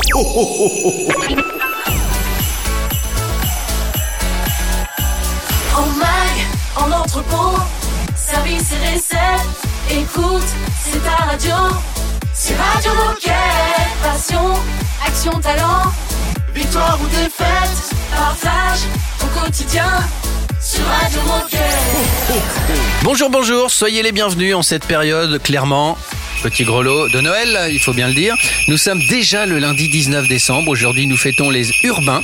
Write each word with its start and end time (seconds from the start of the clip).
En 5.76 5.86
mag, 5.98 6.34
en 6.76 6.90
entrepôt, 6.92 7.58
service 8.16 8.72
et 8.72 8.94
recette. 8.94 9.18
Écoute, 9.90 10.48
c'est 10.82 11.02
ta 11.04 11.24
radio. 11.24 11.54
C'est 12.32 12.56
Radio 12.56 12.92
Moquette. 12.94 13.34
Passion, 14.02 14.54
action, 15.06 15.32
talent. 15.40 15.92
Victoire 16.54 16.98
ou 17.02 17.06
défaite, 17.08 17.94
partage 18.10 18.80
au 19.22 19.26
quotidien 19.38 19.90
sur 20.60 20.84
Radio 20.86 21.20
Moquette. 21.26 21.60
Bonjour, 23.02 23.30
bonjour, 23.30 23.70
soyez 23.70 24.02
les 24.02 24.12
bienvenus 24.12 24.54
en 24.54 24.62
cette 24.62 24.86
période, 24.86 25.40
clairement. 25.42 25.96
Petit 26.42 26.64
grelot 26.64 27.08
de 27.10 27.20
Noël, 27.20 27.68
il 27.70 27.78
faut 27.80 27.92
bien 27.92 28.08
le 28.08 28.14
dire. 28.14 28.34
Nous 28.66 28.78
sommes 28.78 29.00
déjà 29.10 29.44
le 29.44 29.58
lundi 29.58 29.88
19 29.90 30.26
décembre. 30.26 30.70
Aujourd'hui, 30.70 31.06
nous 31.06 31.18
fêtons 31.18 31.50
les 31.50 31.68
urbains. 31.84 32.22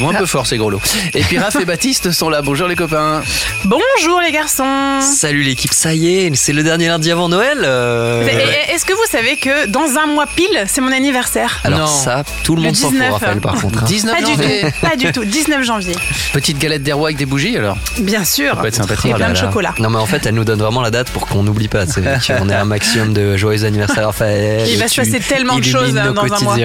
Bon, 0.00 0.08
un 0.10 0.14
peu 0.14 0.24
fort 0.26 0.46
ces 0.46 0.56
grelots. 0.56 0.80
Et 1.14 1.20
puis 1.22 1.38
Raph 1.38 1.56
et 1.60 1.64
Baptiste 1.66 2.10
sont 2.12 2.30
là. 2.30 2.40
Bonjour 2.40 2.66
les 2.66 2.76
copains. 2.76 3.22
Bonjour 3.64 4.20
les 4.24 4.32
garçons 4.32 5.00
Salut 5.02 5.42
l'équipe, 5.42 5.72
ça 5.74 5.92
y 5.92 6.14
est, 6.16 6.34
c'est 6.36 6.52
le 6.52 6.62
dernier 6.62 6.86
lundi 6.88 7.10
avant 7.10 7.28
Noël. 7.28 7.58
euh, 7.64 8.22
Et- 8.26 8.70
et- 8.70 8.74
Est-ce 8.74 8.84
que 8.86 8.92
vous 8.92 9.04
savez 9.10 9.36
que 9.36 9.66
dans 9.66 9.98
un 9.98 10.06
mois 10.06 10.26
pile, 10.26 10.64
c'est 10.66 10.80
mon 10.80 10.92
anniversaire 10.92 11.60
Alors 11.64 11.80
Non. 11.80 11.86
ça, 11.86 12.22
tout 12.44 12.54
le 12.54 12.62
Le 12.62 12.66
monde 12.68 12.76
s'en 12.76 12.88
fout, 12.88 12.92
19. 12.98 13.12
Raphaël, 13.12 13.40
par 13.40 13.54
contre. 13.60 13.82
hein. 13.82 13.86
19 13.86 14.14
Pas 14.14 14.20
du 14.22 14.32
janvier. 14.32 14.60
tout, 14.62 14.86
pas 14.88 14.96
du 14.96 15.12
tout. 15.12 15.24
19 15.24 15.62
janvier. 15.64 15.94
Petite 16.32 16.58
galette 16.58 16.82
des 16.84 16.92
rois 16.92 17.08
avec 17.08 17.16
des 17.18 17.26
bougies 17.26 17.56
alors. 17.56 17.76
Bien 17.98 18.24
sûr. 18.24 18.54
Ça 18.54 18.60
peut 18.62 18.68
être 18.68 18.74
sympathique. 18.76 19.06
Et 19.06 19.12
Oh 19.14 19.16
plein 19.16 19.26
là 19.28 19.32
de 19.34 19.38
chocolat. 19.38 19.74
Non 19.78 19.90
mais 19.90 19.98
en 19.98 20.06
fait, 20.06 20.24
elle 20.26 20.34
nous 20.36 20.44
donne 20.44 20.60
vraiment 20.60 20.80
la 20.80 20.90
date 20.90 21.10
pour 21.10 21.26
qu'on 21.26 21.42
n'oublie 21.42 21.68
pas. 21.68 21.84
Qu'on 21.86 22.02
ait 22.48 22.54
un 22.54 22.64
maximum 22.64 23.12
de 23.12 23.36
joyeux 23.36 23.57
anniversaire 23.64 24.06
Raphaël. 24.06 24.68
Il 24.72 24.78
va 24.78 24.88
se 24.88 24.96
passer 24.96 25.20
tellement 25.20 25.58
de 25.58 25.64
choses, 25.64 25.96
hein, 25.96 26.12
dans 26.12 26.32
un 26.32 26.40
mois. 26.40 26.56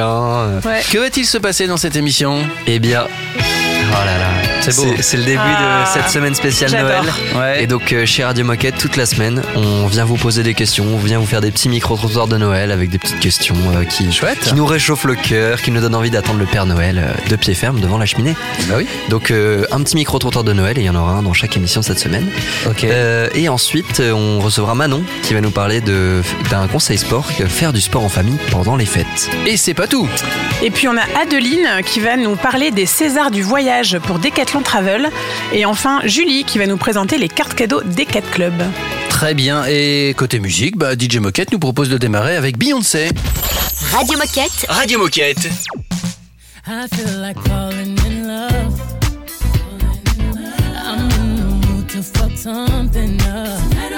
Ouais. 0.66 0.82
Que 0.92 0.98
va-t-il 0.98 1.26
se 1.26 1.38
passer 1.38 1.68
dans 1.68 1.78
cette 1.78 1.96
émission? 1.96 2.44
Eh 2.68 2.80
bien, 2.80 3.08
oh 3.92 4.05
là 4.05 4.18
là, 4.18 4.62
C'est 4.62 4.76
beau. 4.76 4.85
C'est 5.02 5.18
le 5.18 5.24
début 5.24 5.40
Ah, 5.44 5.84
de 5.85 5.99
cette 6.02 6.10
semaine 6.12 6.35
spéciale. 6.35 6.71
Noël. 6.71 7.02
Ouais. 7.35 7.63
Et 7.63 7.68
donc 7.68 7.91
euh, 7.94 8.05
chez 8.05 8.24
Radio 8.24 8.46
Moquette, 8.46 8.77
toute 8.77 8.96
la 8.96 9.05
semaine, 9.05 9.41
on 9.55 9.88
vient 9.88 10.05
vous 10.05 10.16
poser 10.18 10.44
des 10.44 10.54
questions, 10.54 10.85
on 10.94 10.98
vient 10.98 11.20
vous 11.20 11.26
faire 11.26 11.41
des 11.41 11.52
petits 11.52 11.70
micro-trottoirs 11.70 12.27
de 12.27 12.38
Noël 12.38 12.72
avec 12.72 12.90
des 12.90 12.98
petites 12.98 13.20
questions 13.20 13.55
euh, 13.76 13.84
qui, 13.85 14.12
Chouette. 14.12 14.40
qui 14.40 14.54
nous 14.54 14.66
réchauffent 14.66 15.05
le 15.05 15.16
cœur, 15.16 15.62
qui 15.62 15.72
nous 15.72 15.82
donnent 15.82 15.96
envie 15.96 16.12
d'attendre 16.12 16.40
le 16.40 16.46
Père 16.46 16.66
Noël 16.66 16.98
euh, 16.99 17.30
de 17.30 17.35
pied 17.35 17.54
ferme 17.54 17.80
devant 17.80 17.98
la 17.98 18.05
cheminée. 18.05 18.35
Bah 18.68 18.76
oui. 18.77 18.88
Donc 19.10 19.32
euh, 19.32 19.66
un 19.72 19.82
petit 19.82 19.96
micro-trottoir 19.96 20.44
de 20.44 20.54
Noël, 20.54 20.77
et 20.77 20.82
il 20.82 20.85
y 20.85 20.90
en 20.90 20.96
aura 20.96 21.12
un 21.13 21.24
dans 21.24 21.34
chaque 21.34 21.55
émission 21.57 21.82
cette 21.82 22.00
semaine. 22.00 22.29
Euh, 22.84 23.29
et 23.35 23.50
ensuite, 23.50 24.02
on 24.13 24.40
recevra 24.40 24.76
Manon 24.76 25.04
qui 25.24 25.34
va 25.34 25.41
nous 25.41 25.52
parler 25.52 25.82
d'un 25.82 26.68
conseil 26.72 26.98
sport, 26.98 27.26
faire 27.27 27.74
du 27.74 27.82
sport 27.82 28.04
en 28.04 28.10
famille 28.10 28.38
pendant 28.52 28.76
les 28.76 28.85
fêtes. 28.85 29.29
Et 29.46 29.57
c'est 29.57 29.74
pas 29.74 29.88
tout. 29.88 30.07
Et 30.62 30.72
puis 30.72 30.88
on 30.88 30.96
a 30.98 31.22
Adeline 31.22 31.82
qui 31.85 32.00
va 32.00 32.16
nous 32.18 32.35
parler 32.35 32.72
des 32.72 32.85
Césars 32.85 33.32
du 33.32 33.41
voyage 33.41 33.82
pour 34.05 34.20
Decathlon 34.20 34.62
Travel. 34.62 35.09
Et 35.51 35.65
enfin 35.65 36.01
Julie 36.05 36.43
qui 36.45 36.57
va 36.57 36.67
nous 36.67 36.77
présenter 36.77 37.17
les 37.17 37.27
cartes 37.27 37.53
cadeaux 37.53 37.81
Decat 37.81 38.21
Club. 38.21 38.53
Très 39.09 39.34
bien. 39.34 39.65
Et 39.67 40.13
côté 40.17 40.39
musique, 40.39 40.77
bah, 40.77 40.93
DJ 40.98 41.17
Moquette 41.17 41.51
nous 41.51 41.59
propose 41.59 41.89
de 41.89 41.98
démarrer 41.98 42.35
avec 42.35 42.57
Beyoncé. 42.57 43.09
Radio 43.91 44.17
Moquette. 44.17 44.65
Radio 44.70 44.99
Moquette. 44.99 45.49
I 46.65 46.87
feel 46.95 47.20
like 47.20 47.37
falling 47.48 47.98
in 48.07 48.27
love. 48.27 48.81
I'm 50.85 51.09
in 51.11 51.35
the 51.35 51.67
mood 51.67 51.89
to 51.89 52.01
fuck 52.01 52.37
something 52.37 53.20
up. 53.21 53.93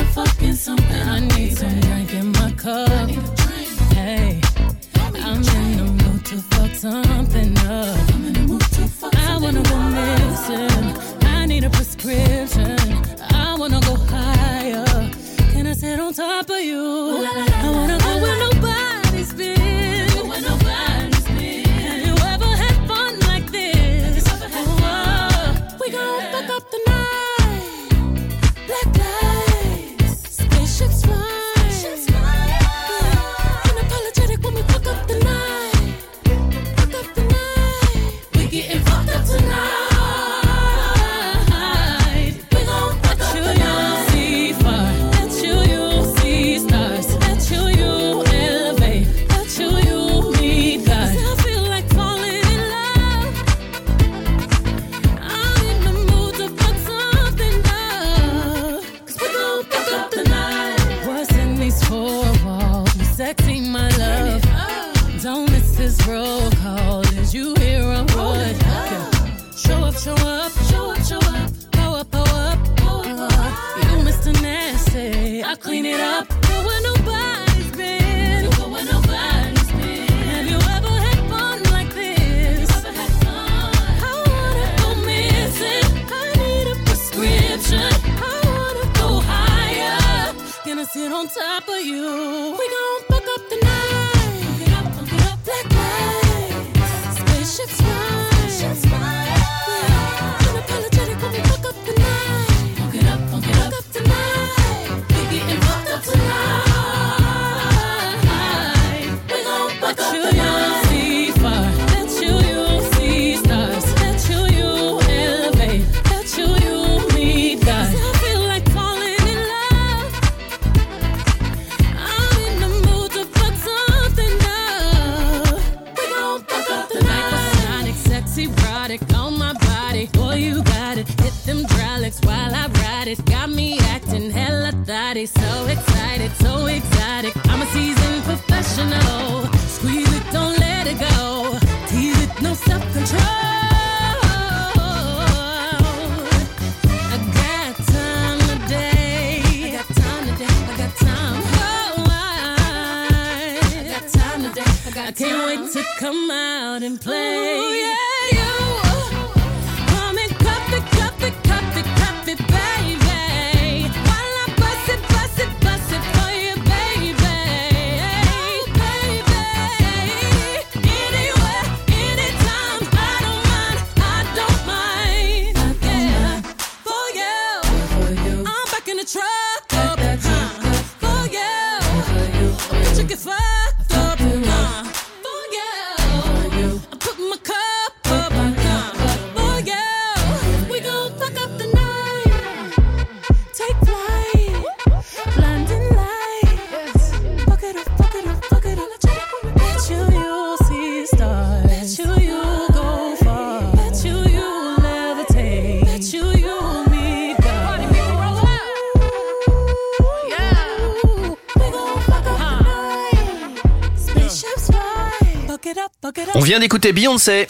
Vient 216.45 216.59
d'écouter 216.59 216.93
Beyoncé. 216.93 217.47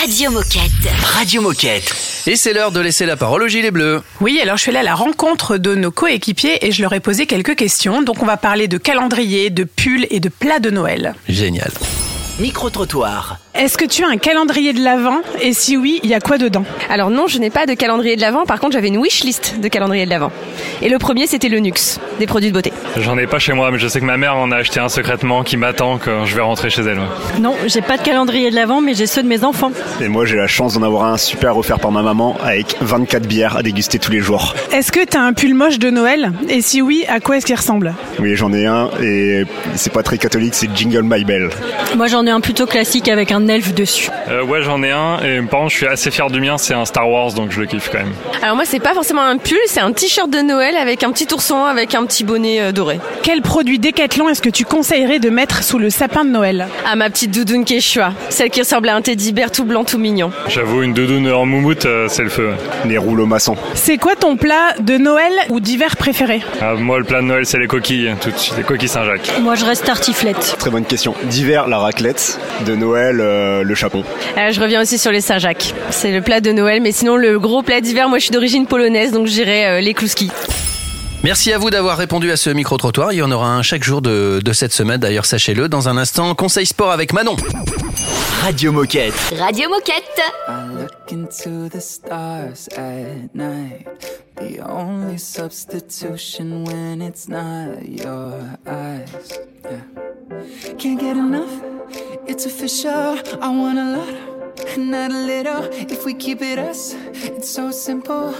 Radio 0.00 0.32
Moquette. 0.32 0.72
Radio 1.04 1.40
Moquette. 1.40 1.94
Et 2.26 2.34
c'est 2.34 2.52
l'heure 2.52 2.72
de 2.72 2.80
laisser 2.80 3.06
la 3.06 3.16
parole 3.16 3.44
au 3.44 3.46
gilet 3.46 3.70
bleu. 3.70 4.02
Oui, 4.20 4.40
alors 4.42 4.56
je 4.56 4.62
suis 4.62 4.70
allée 4.70 4.80
à 4.80 4.82
la 4.82 4.96
rencontre 4.96 5.56
de 5.56 5.76
nos 5.76 5.92
coéquipiers 5.92 6.66
et 6.66 6.72
je 6.72 6.82
leur 6.82 6.92
ai 6.94 6.98
posé 6.98 7.26
quelques 7.26 7.54
questions. 7.54 8.02
Donc 8.02 8.20
on 8.20 8.26
va 8.26 8.36
parler 8.36 8.66
de 8.66 8.76
calendrier, 8.76 9.50
de 9.50 9.62
pulls 9.62 10.08
et 10.10 10.18
de 10.18 10.28
plats 10.28 10.58
de 10.58 10.70
Noël. 10.70 11.14
Génial. 11.28 11.70
Micro-trottoir. 12.40 13.38
Est-ce 13.58 13.76
que 13.76 13.84
tu 13.84 14.04
as 14.04 14.08
un 14.08 14.18
calendrier 14.18 14.72
de 14.72 14.80
l'Avent 14.80 15.18
Et 15.40 15.52
si 15.52 15.76
oui, 15.76 15.98
il 16.04 16.10
y 16.10 16.14
a 16.14 16.20
quoi 16.20 16.38
dedans 16.38 16.64
Alors 16.88 17.10
non, 17.10 17.26
je 17.26 17.38
n'ai 17.38 17.50
pas 17.50 17.66
de 17.66 17.74
calendrier 17.74 18.14
de 18.14 18.20
l'Avent. 18.20 18.44
Par 18.46 18.60
contre, 18.60 18.74
j'avais 18.74 18.86
une 18.86 18.98
wish 18.98 19.24
list 19.24 19.56
de 19.60 19.66
calendrier 19.66 20.04
de 20.04 20.10
l'Avent. 20.10 20.30
Et 20.80 20.88
le 20.88 20.96
premier, 20.98 21.26
c'était 21.26 21.48
le 21.48 21.58
Nux, 21.58 21.98
des 22.20 22.26
produits 22.26 22.50
de 22.50 22.54
beauté. 22.54 22.72
J'en 22.98 23.18
ai 23.18 23.26
pas 23.26 23.40
chez 23.40 23.54
moi, 23.54 23.72
mais 23.72 23.80
je 23.80 23.88
sais 23.88 23.98
que 23.98 24.04
ma 24.04 24.16
mère 24.16 24.36
en 24.36 24.52
a 24.52 24.56
acheté 24.58 24.78
un 24.78 24.88
secrètement 24.88 25.42
qui 25.42 25.56
m'attend 25.56 25.98
quand 25.98 26.24
je 26.24 26.36
vais 26.36 26.40
rentrer 26.40 26.70
chez 26.70 26.82
elle. 26.82 26.98
ouais. 27.00 27.40
Non, 27.40 27.56
j'ai 27.66 27.80
pas 27.80 27.96
de 27.96 28.02
calendrier 28.02 28.50
de 28.50 28.54
l'avant, 28.54 28.80
mais 28.80 28.94
j'ai 28.94 29.08
ceux 29.08 29.24
de 29.24 29.28
mes 29.28 29.42
enfants. 29.42 29.72
Et 30.00 30.06
moi, 30.06 30.24
j'ai 30.24 30.36
la 30.36 30.46
chance 30.46 30.74
d'en 30.74 30.84
avoir 30.84 31.06
un 31.06 31.16
super 31.16 31.56
offert 31.58 31.80
par 31.80 31.90
ma 31.90 32.02
maman 32.02 32.36
avec 32.40 32.76
24 32.80 33.26
bières 33.26 33.56
à 33.56 33.64
déguster 33.64 33.98
tous 33.98 34.12
les 34.12 34.20
jours. 34.20 34.54
Est-ce 34.72 34.92
que 34.92 35.04
tu 35.04 35.16
as 35.16 35.22
un 35.22 35.32
pull 35.32 35.54
moche 35.54 35.80
de 35.80 35.90
Noël 35.90 36.30
Et 36.48 36.60
si 36.62 36.80
oui, 36.80 37.04
à 37.08 37.18
quoi 37.18 37.38
est-ce 37.38 37.46
qu'il 37.46 37.56
ressemble 37.56 37.92
Oui, 38.20 38.36
j'en 38.36 38.52
ai 38.52 38.66
un 38.66 38.88
et 39.02 39.42
c'est 39.74 39.92
pas 39.92 40.04
très 40.04 40.16
catholique, 40.18 40.54
c'est 40.54 40.68
Jingle 40.76 41.02
My 41.02 41.24
Bell. 41.24 41.50
Moi, 41.96 42.06
j'en 42.06 42.24
ai 42.24 42.30
un 42.30 42.40
plutôt 42.40 42.66
classique 42.66 43.08
avec 43.08 43.32
un 43.32 43.47
elfe 43.48 43.74
dessus. 43.74 44.10
Euh, 44.28 44.42
ouais, 44.44 44.62
j'en 44.62 44.82
ai 44.82 44.90
un, 44.90 45.18
et 45.20 45.40
par 45.42 45.60
contre, 45.60 45.72
je 45.72 45.76
suis 45.76 45.86
assez 45.86 46.10
fier 46.10 46.30
du 46.30 46.40
mien, 46.40 46.58
c'est 46.58 46.74
un 46.74 46.84
Star 46.84 47.08
Wars, 47.08 47.32
donc 47.32 47.50
je 47.50 47.60
le 47.60 47.66
kiffe 47.66 47.88
quand 47.90 47.98
même. 47.98 48.12
Alors 48.42 48.56
moi, 48.56 48.64
c'est 48.66 48.80
pas 48.80 48.94
forcément 48.94 49.22
un 49.22 49.36
pull, 49.38 49.58
c'est 49.66 49.80
un 49.80 49.92
t-shirt 49.92 50.30
de 50.30 50.40
Noël 50.40 50.76
avec 50.76 51.02
un 51.02 51.12
petit 51.12 51.26
ourson 51.32 51.64
avec 51.64 51.94
un 51.94 52.04
petit 52.06 52.24
bonnet 52.24 52.60
euh, 52.60 52.72
doré. 52.72 53.00
Quel 53.22 53.42
produit 53.42 53.78
Décathlon 53.78 54.28
est-ce 54.28 54.42
que 54.42 54.48
tu 54.50 54.64
conseillerais 54.64 55.18
de 55.18 55.30
mettre 55.30 55.62
sous 55.62 55.78
le 55.78 55.90
sapin 55.90 56.24
de 56.24 56.30
Noël? 56.30 56.66
Ah, 56.86 56.96
ma 56.96 57.10
petite 57.10 57.30
doudoune 57.32 57.64
Quechua, 57.64 58.12
celle 58.28 58.50
qui 58.50 58.60
ressemble 58.60 58.88
à 58.88 58.94
un 58.94 59.02
teddy 59.02 59.32
bear 59.32 59.50
tout 59.50 59.64
blanc, 59.64 59.84
tout 59.84 59.98
mignon. 59.98 60.30
J'avoue, 60.48 60.82
une 60.82 60.94
doudoune 60.94 61.30
en 61.32 61.46
moumoute, 61.46 61.86
euh, 61.86 62.06
c'est 62.08 62.22
le 62.22 62.28
feu. 62.28 62.48
ouais. 62.50 62.88
Les 62.88 62.98
rouleaux 62.98 63.26
maçons. 63.26 63.56
C'est 63.74 63.96
quoi 63.98 64.14
ton 64.16 64.36
plat 64.36 64.74
de 64.80 64.96
Noël 64.98 65.32
ou 65.50 65.60
d'hiver 65.60 65.96
préféré? 65.96 66.42
Ah, 66.60 66.74
moi, 66.74 66.98
le 66.98 67.04
plat 67.04 67.20
de 67.20 67.26
Noël, 67.26 67.46
c'est 67.46 67.58
les 67.58 67.66
coquilles, 67.66 68.14
tout 68.20 68.30
de 68.30 68.36
suite, 68.36 68.56
les 68.56 68.62
coquilles 68.62 68.88
Saint-Jacques. 68.88 69.30
Moi, 69.40 69.54
je 69.54 69.64
reste 69.64 69.84
tartiflette. 69.84 70.56
Très 70.58 70.70
bonne 70.70 70.84
question. 70.84 71.14
D'hiver, 71.24 71.66
la 71.68 71.78
raclette. 71.78 72.38
De 72.66 72.74
Noël, 72.74 73.20
euh, 73.38 73.62
le 73.62 73.74
chapon. 73.74 74.04
Euh, 74.36 74.52
je 74.52 74.60
reviens 74.60 74.82
aussi 74.82 74.98
sur 74.98 75.12
les 75.12 75.20
Saint-Jacques. 75.20 75.74
C'est 75.90 76.12
le 76.12 76.20
plat 76.20 76.40
de 76.40 76.52
Noël, 76.52 76.80
mais 76.82 76.92
sinon 76.92 77.16
le 77.16 77.38
gros 77.38 77.62
plat 77.62 77.80
d'hiver, 77.80 78.08
moi 78.08 78.18
je 78.18 78.24
suis 78.24 78.32
d'origine 78.32 78.66
polonaise, 78.66 79.12
donc 79.12 79.26
j'irai 79.26 79.66
euh, 79.66 79.80
les 79.80 79.94
klouskis. 79.94 80.30
Merci 81.24 81.52
à 81.52 81.58
vous 81.58 81.70
d'avoir 81.70 81.98
répondu 81.98 82.30
à 82.30 82.36
ce 82.36 82.50
micro-trottoir. 82.50 83.12
Il 83.12 83.16
y 83.16 83.22
en 83.22 83.30
aura 83.30 83.48
un 83.48 83.62
chaque 83.62 83.82
jour 83.82 84.02
de, 84.02 84.40
de 84.44 84.52
cette 84.52 84.72
semaine, 84.72 84.98
d'ailleurs, 84.98 85.26
sachez-le. 85.26 85.68
Dans 85.68 85.88
un 85.88 85.96
instant, 85.96 86.32
conseil 86.34 86.64
sport 86.66 86.92
avec 86.92 87.12
Manon. 87.12 87.36
Radio 88.42 88.70
Moquette. 88.70 89.14
Radio 89.36 89.68
Moquette. 89.68 90.22
I 91.08 91.10
look 91.10 91.32
into 91.32 91.70
the 91.70 91.80
stars 91.80 92.68
at 92.68 93.34
night. 93.34 93.86
The 94.36 94.58
only 94.60 95.16
substitution 95.16 96.64
when 96.64 97.00
it's 97.00 97.28
not 97.28 97.88
your 97.88 98.58
eyes. 98.66 99.38
Yeah. 99.64 99.80
Can't 100.76 101.00
get 101.00 101.16
enough. 101.16 101.62
It's 102.26 102.44
official. 102.44 103.18
I 103.40 103.48
want 103.48 103.78
a 103.78 103.96
lot, 103.96 104.76
not 104.76 105.10
a 105.10 105.18
little. 105.18 105.64
If 105.72 106.04
we 106.04 106.12
keep 106.12 106.42
it 106.42 106.58
us, 106.58 106.94
it's 107.14 107.48
so 107.48 107.70
simple. 107.70 108.32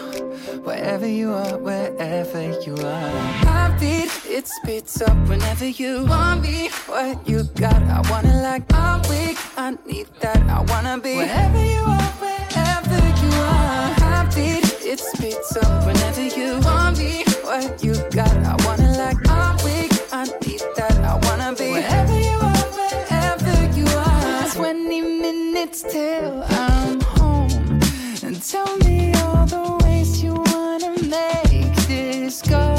Wherever 0.65 1.07
you 1.07 1.33
are, 1.33 1.57
wherever 1.57 2.43
you 2.67 2.75
are. 2.85 3.11
Heartbeat, 3.49 4.11
it 4.27 4.47
speeds 4.47 5.01
up 5.01 5.17
whenever 5.27 5.67
you 5.67 6.05
want 6.05 6.43
me. 6.43 6.69
What 6.87 7.27
you 7.27 7.45
got, 7.55 7.83
I 7.83 8.03
wanna 8.11 8.43
like. 8.43 8.65
I'm 8.75 9.01
weak, 9.09 9.39
I 9.57 9.77
need 9.87 10.09
that. 10.21 10.43
I 10.51 10.61
wanna 10.71 10.99
be 10.99 11.17
wherever 11.17 11.65
you 11.65 11.81
are, 11.81 11.98
Speeds 14.99 15.57
up 15.57 15.87
whenever 15.87 16.27
you 16.27 16.59
want 16.63 16.99
me. 16.99 17.23
What 17.45 17.85
you 17.85 17.95
got, 18.11 18.35
I 18.45 18.57
wanna 18.67 18.99
like. 18.99 19.17
I'm 19.29 19.57
weak, 19.65 19.93
I 20.13 20.25
need 20.45 20.61
that. 20.75 20.97
I 21.05 21.15
wanna 21.25 21.55
be 21.55 21.71
wherever 21.71 22.19
you 22.19 22.37
are, 22.51 22.67
wherever 22.75 23.79
you 23.79 23.87
are. 23.87 24.51
20 24.51 25.01
minutes 25.01 25.83
till 25.83 26.43
I'm 26.43 27.01
home. 27.01 27.81
And 28.25 28.43
tell 28.43 28.77
me 28.79 29.15
all 29.23 29.47
the 29.47 29.79
ways 29.85 30.21
you 30.21 30.35
wanna 30.35 30.91
make 31.03 31.77
this 31.87 32.43
go. 32.43 32.75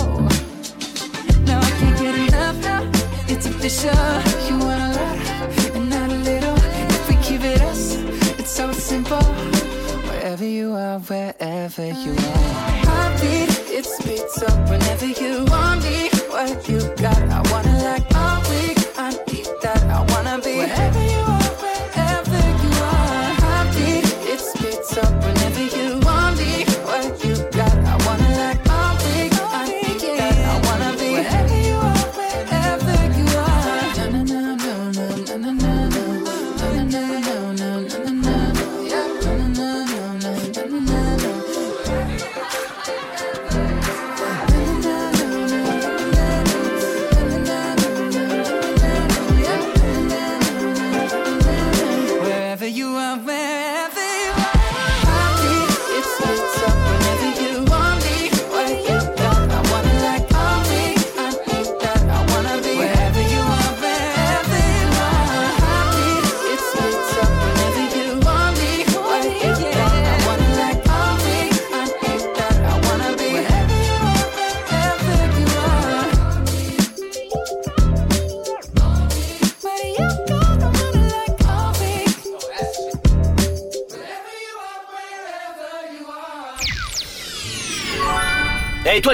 Now 1.45 1.61
I 1.61 1.71
can't 1.79 1.99
get 1.99 2.15
enough 2.15 2.57
now. 2.61 2.83
It's 3.29 3.45
official. 3.45 3.95
You 4.45 4.59
want 4.59 4.81
a 4.81 4.89
lot 4.99 5.17
and 5.73 5.89
not 5.89 6.09
a 6.09 6.19
little. 6.29 6.57
If 6.95 7.07
we 7.07 7.15
keep 7.23 7.43
it 7.45 7.61
us, 7.61 7.95
it's 8.37 8.51
so 8.51 8.73
simple. 8.73 9.58
Wherever 10.29 10.45
you 10.45 10.73
are, 10.73 10.99
wherever 10.99 11.87
you 11.87 12.11
are. 12.11 12.75
Heartbeat, 12.85 13.49
it 13.71 13.83
speeds 13.83 14.43
up 14.43 14.69
whenever 14.69 15.07
you 15.07 15.43
want 15.45 15.81
me. 15.81 16.09
What 16.29 16.69
you 16.69 16.81
got, 16.97 17.17
I 17.17 17.41
wanna 17.51 17.75
like. 17.81 18.05
I'm 18.13 18.43
weak, 18.51 18.78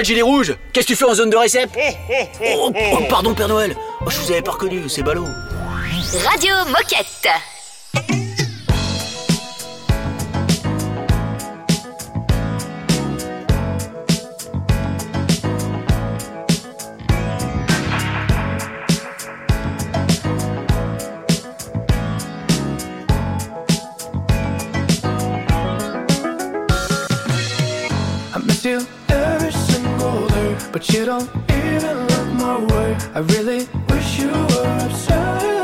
gilet 0.06 0.22
rouge, 0.22 0.56
qu'est-ce 0.72 0.86
que 0.86 0.92
tu 0.92 0.96
fais 0.96 1.04
en 1.04 1.14
zone 1.14 1.30
de 1.30 1.36
récep 1.36 1.68
oh, 2.58 2.72
oh, 2.72 2.98
pardon 3.10 3.34
Père 3.34 3.48
Noël, 3.48 3.76
oh, 4.00 4.08
je 4.08 4.18
vous 4.20 4.30
avais 4.30 4.42
pas 4.42 4.52
reconnu, 4.52 4.88
c'est 4.88 5.02
ballot. 5.02 5.26
Radio 6.24 6.54
Moquette. 6.68 7.28
Don't 31.18 31.30
even 31.64 31.96
look 32.10 32.28
my 32.34 32.56
way. 32.70 32.90
I 33.14 33.20
really 33.34 33.60
wish 33.88 34.18
you 34.20 34.28
were 34.28 34.78
obsessed 34.86 35.62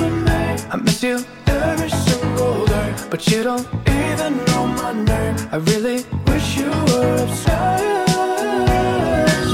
with 0.00 0.16
me. 0.26 0.40
I 0.72 0.76
miss 0.82 1.02
you 1.02 1.16
every 1.46 1.90
single 1.90 2.66
day, 2.66 2.88
but 3.10 3.20
you 3.30 3.42
don't 3.44 3.66
even 3.86 4.32
know 4.46 4.66
my 4.66 4.92
name. 4.92 5.36
I 5.52 5.56
really 5.70 5.98
wish 6.26 6.56
you 6.56 6.70
were 6.90 7.16
obsessed. 7.24 7.84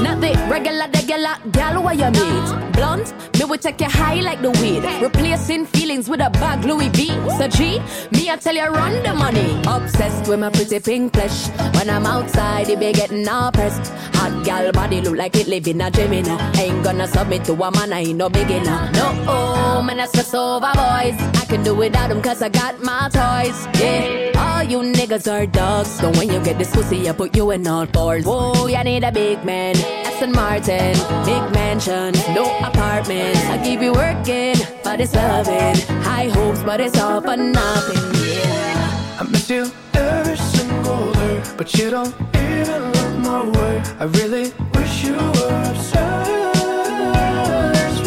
Not 0.05 0.17
the 0.25 0.31
regular, 0.49 0.87
regular 0.99 1.35
gal 1.51 1.73
me 1.75 1.81
what 1.85 1.97
you 1.97 2.09
need. 2.09 2.45
Blunt, 2.73 3.13
me 3.41 3.49
will 3.49 3.57
take 3.57 3.81
you 3.81 3.89
high 3.89 4.21
like 4.21 4.41
the 4.41 4.51
weed. 4.61 4.83
Replacing 5.01 5.65
feelings 5.65 6.07
with 6.07 6.21
a 6.21 6.29
bag 6.29 6.63
Louis 6.63 6.89
V. 6.89 7.07
So 7.37 7.47
G, 7.47 7.79
me 8.11 8.29
I 8.29 8.37
tell 8.37 8.55
you 8.55 8.67
run 8.67 9.01
the 9.03 9.13
money. 9.13 9.61
Obsessed 9.67 10.29
with 10.29 10.39
my 10.39 10.49
pretty 10.49 10.79
pink 10.79 11.13
flesh. 11.13 11.49
When 11.75 11.89
I'm 11.89 12.05
outside, 12.05 12.69
it 12.69 12.79
be 12.79 12.93
getting 12.93 13.27
all 13.27 13.51
pressed. 13.51 13.91
Hot 14.15 14.45
gal 14.45 14.71
body 14.71 15.01
look 15.01 15.17
like 15.17 15.35
it 15.35 15.47
live 15.47 15.67
in 15.67 15.81
a 15.81 15.89
gym, 15.89 16.13
you. 16.13 16.37
Ain't 16.61 16.83
gonna 16.83 17.07
submit 17.07 17.43
to 17.45 17.53
a 17.53 17.71
man, 17.71 17.93
I 17.93 17.99
ain't 18.01 18.17
no 18.17 18.29
beginner. 18.29 18.91
No, 18.93 19.25
oh, 19.27 19.81
man, 19.81 19.99
I 19.99 20.05
stress 20.05 20.33
over 20.33 20.59
boys. 20.59 21.17
I 21.41 21.45
can 21.47 21.63
do 21.63 21.73
without 21.73 22.09
them 22.09 22.21
cause 22.21 22.41
I 22.41 22.49
got 22.49 22.81
my 22.83 23.09
toys. 23.09 23.67
Yeah, 23.81 24.31
all 24.37 24.63
you 24.63 24.79
niggas 24.79 25.31
are 25.31 25.47
dogs. 25.47 25.89
So 25.89 26.11
when 26.11 26.31
you 26.31 26.39
get 26.43 26.57
this 26.59 26.71
pussy, 26.71 27.09
I 27.09 27.13
put 27.13 27.35
you 27.35 27.49
in 27.51 27.67
all 27.67 27.87
fours. 27.87 28.25
Whoa, 28.25 28.67
you 28.67 28.83
need 28.83 29.03
a 29.03 29.11
big 29.11 29.43
man. 29.43 29.75
Aston 30.21 30.33
Martin, 30.33 30.93
big 31.25 31.51
mansion, 31.51 32.13
no 32.35 32.45
apartment. 32.59 33.30
I 33.35 33.57
keep 33.63 33.81
you 33.81 33.93
working, 33.93 34.55
but 34.83 34.99
it's 34.99 35.13
loving. 35.15 35.75
High 36.03 36.29
hopes, 36.29 36.63
but 36.63 36.79
it's 36.81 36.99
all 36.99 37.21
for 37.21 37.37
nothing. 37.37 37.97
Yeah. 38.27 39.19
I 39.19 39.23
miss 39.29 39.49
you 39.49 39.71
every 39.93 40.37
single 40.37 41.11
day, 41.13 41.41
but 41.57 41.73
you 41.75 41.89
don't 41.89 42.13
even 42.35 42.91
look 42.91 43.17
my 43.19 43.43
way. 43.57 43.83
I 43.99 44.05
really 44.19 44.51
wish 44.73 45.03
you 45.03 45.15
were 45.15 45.63
obsessed 45.71 46.31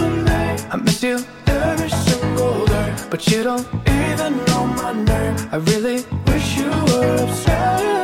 with 0.01 0.17
me. 0.29 0.41
I 0.73 0.77
miss 0.83 1.03
you 1.03 1.19
every 1.47 1.91
single 1.91 2.67
day, 2.67 2.95
but 3.11 3.27
you 3.29 3.43
don't 3.43 3.67
even 3.87 4.45
know 4.47 4.67
my 4.67 4.93
name. 4.93 5.37
I 5.53 5.57
really 5.57 6.05
wish 6.27 6.57
you 6.57 6.71
were 6.71 7.17
obsessed 7.25 8.04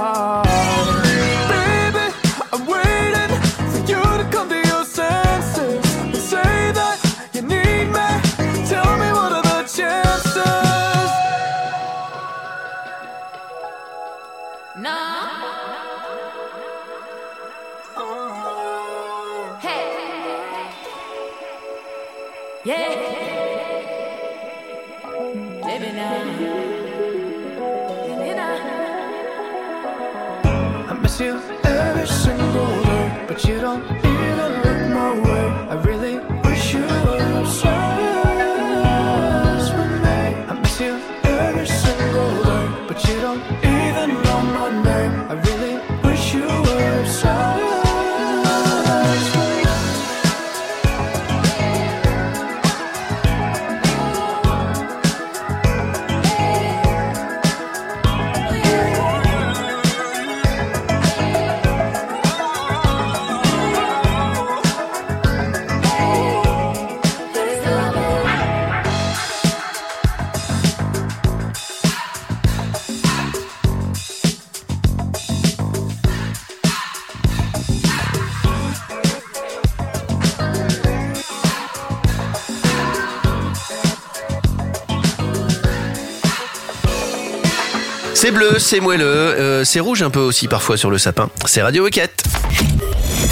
C'est 88.61 88.79
moelleux, 88.79 89.05
euh, 89.05 89.63
c'est 89.65 89.79
rouge 89.79 90.03
un 90.03 90.11
peu 90.11 90.19
aussi 90.19 90.47
parfois 90.47 90.77
sur 90.77 90.91
le 90.91 90.99
sapin. 90.99 91.29
C'est 91.45 91.63
Radio 91.63 91.83
Moquette. 91.83 92.23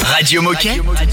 Radio 0.04 0.42
Moquette. 0.42 0.72
Radio 0.72 0.84
Moquette. 0.84 1.10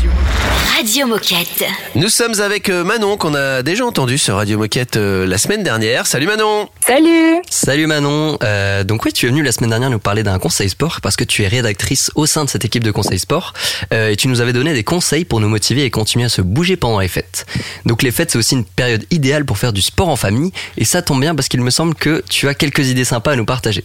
Nous 1.94 2.10
sommes 2.10 2.38
avec 2.38 2.68
euh, 2.68 2.84
Manon 2.84 3.16
qu'on 3.16 3.34
a 3.34 3.62
déjà 3.62 3.86
entendu 3.86 4.18
sur 4.18 4.36
Radio 4.36 4.58
Moquette 4.58 4.98
euh, 4.98 5.26
la 5.26 5.38
semaine 5.38 5.62
dernière. 5.62 6.06
Salut 6.06 6.26
Manon 6.26 6.68
Salut 6.86 7.40
Salut 7.48 7.86
Manon. 7.86 8.36
Euh, 8.42 8.84
donc 8.84 9.06
oui, 9.06 9.14
tu 9.14 9.24
es 9.24 9.30
venue 9.30 9.42
la 9.42 9.52
semaine 9.52 9.70
dernière 9.70 9.88
nous 9.88 9.98
parler 9.98 10.22
d'un 10.22 10.38
conseil 10.38 10.68
sport 10.68 11.00
parce 11.00 11.16
que 11.16 11.24
tu 11.24 11.44
es 11.44 11.48
rédactrice 11.48 12.10
au 12.14 12.26
sein 12.26 12.44
de 12.44 12.50
cette 12.50 12.66
équipe 12.66 12.84
de 12.84 12.90
conseil 12.90 13.18
sport 13.18 13.54
euh, 13.94 14.10
et 14.10 14.16
tu 14.16 14.28
nous 14.28 14.42
avais 14.42 14.52
donné 14.52 14.74
des 14.74 14.84
conseils 14.84 15.24
pour 15.24 15.40
nous 15.40 15.48
motiver 15.48 15.82
et 15.84 15.90
continuer 15.90 16.26
à 16.26 16.28
se 16.28 16.42
bouger 16.42 16.76
pendant 16.76 17.00
les 17.00 17.08
fêtes. 17.08 17.46
Donc 17.86 18.02
les 18.02 18.10
fêtes 18.10 18.32
c'est 18.32 18.38
aussi 18.38 18.54
une 18.54 18.66
période 18.66 19.06
idéale 19.10 19.46
pour 19.46 19.56
faire 19.56 19.72
du 19.72 19.80
sport 19.80 20.10
en 20.10 20.16
famille 20.16 20.52
et 20.76 20.84
ça 20.84 21.00
tombe 21.00 21.22
bien 21.22 21.34
parce 21.34 21.48
qu'il 21.48 21.62
me 21.62 21.70
semble 21.70 21.94
que 21.94 22.22
tu 22.28 22.48
as 22.48 22.54
quelques 22.54 22.86
idées 22.88 23.06
sympas 23.06 23.32
à 23.32 23.36
nous 23.36 23.46
partager. 23.46 23.82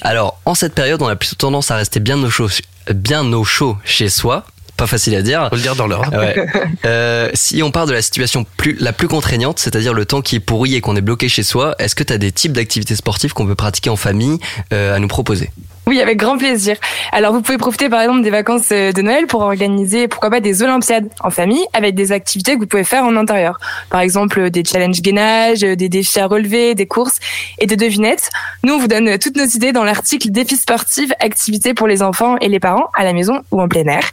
Alors 0.00 0.40
en 0.46 0.54
cette 0.54 0.74
période 0.74 1.02
on 1.02 1.08
a 1.08 1.16
plutôt 1.16 1.36
tendance 1.36 1.70
à 1.70 1.76
rester 1.76 2.00
bien 2.00 2.16
au 2.22 2.30
chaud, 2.30 2.48
bien 2.94 3.30
au 3.30 3.44
chaud 3.44 3.76
chez 3.84 4.08
soi. 4.08 4.46
Pas 4.76 4.86
facile 4.86 5.14
à 5.14 5.22
dire. 5.22 5.48
Faut 5.50 5.56
le 5.56 5.62
dire 5.62 5.76
dans 5.76 5.86
l'ordre. 5.86 6.16
Ouais. 6.16 6.34
Euh, 6.84 7.30
si 7.34 7.62
on 7.62 7.70
part 7.70 7.86
de 7.86 7.92
la 7.92 8.02
situation 8.02 8.44
plus, 8.56 8.76
la 8.78 8.92
plus 8.92 9.08
contraignante, 9.08 9.58
c'est-à-dire 9.58 9.94
le 9.94 10.04
temps 10.04 10.20
qui 10.20 10.36
est 10.36 10.40
pourri 10.40 10.74
et 10.74 10.80
qu'on 10.80 10.96
est 10.96 11.00
bloqué 11.00 11.28
chez 11.28 11.42
soi, 11.42 11.74
est-ce 11.78 11.94
que 11.94 12.02
tu 12.02 12.12
as 12.12 12.18
des 12.18 12.30
types 12.30 12.52
d'activités 12.52 12.94
sportives 12.94 13.32
qu'on 13.32 13.46
peut 13.46 13.54
pratiquer 13.54 13.88
en 13.90 13.96
famille 13.96 14.38
euh, 14.72 14.94
à 14.94 14.98
nous 14.98 15.08
proposer? 15.08 15.50
Oui, 15.86 16.00
avec 16.00 16.16
grand 16.16 16.38
plaisir. 16.38 16.76
Alors, 17.12 17.34
vous 17.34 17.42
pouvez 17.42 17.58
profiter 17.58 17.90
par 17.90 18.00
exemple 18.00 18.22
des 18.22 18.30
vacances 18.30 18.70
euh, 18.72 18.90
de 18.92 19.02
Noël 19.02 19.26
pour 19.26 19.42
organiser, 19.42 20.08
pourquoi 20.08 20.30
pas, 20.30 20.40
des 20.40 20.62
Olympiades 20.62 21.10
en 21.20 21.28
famille 21.28 21.64
avec 21.74 21.94
des 21.94 22.10
activités 22.10 22.54
que 22.54 22.60
vous 22.60 22.66
pouvez 22.66 22.84
faire 22.84 23.04
en 23.04 23.14
intérieur. 23.16 23.58
Par 23.90 24.00
exemple, 24.00 24.48
des 24.48 24.64
challenges 24.64 25.02
gainage, 25.02 25.60
des 25.60 25.88
défis 25.90 26.20
à 26.20 26.26
relever, 26.26 26.74
des 26.74 26.86
courses 26.86 27.18
et 27.58 27.66
des 27.66 27.76
devinettes. 27.76 28.30
Nous, 28.62 28.72
on 28.72 28.78
vous 28.78 28.88
donne 28.88 29.18
toutes 29.18 29.36
nos 29.36 29.44
idées 29.44 29.72
dans 29.72 29.84
l'article 29.84 30.30
Défis 30.30 30.56
sportifs, 30.56 31.12
activités 31.20 31.74
pour 31.74 31.86
les 31.86 32.02
enfants 32.02 32.38
et 32.38 32.48
les 32.48 32.60
parents 32.60 32.88
à 32.94 33.04
la 33.04 33.12
maison 33.12 33.42
ou 33.50 33.60
en 33.60 33.68
plein 33.68 33.84
air. 33.84 34.10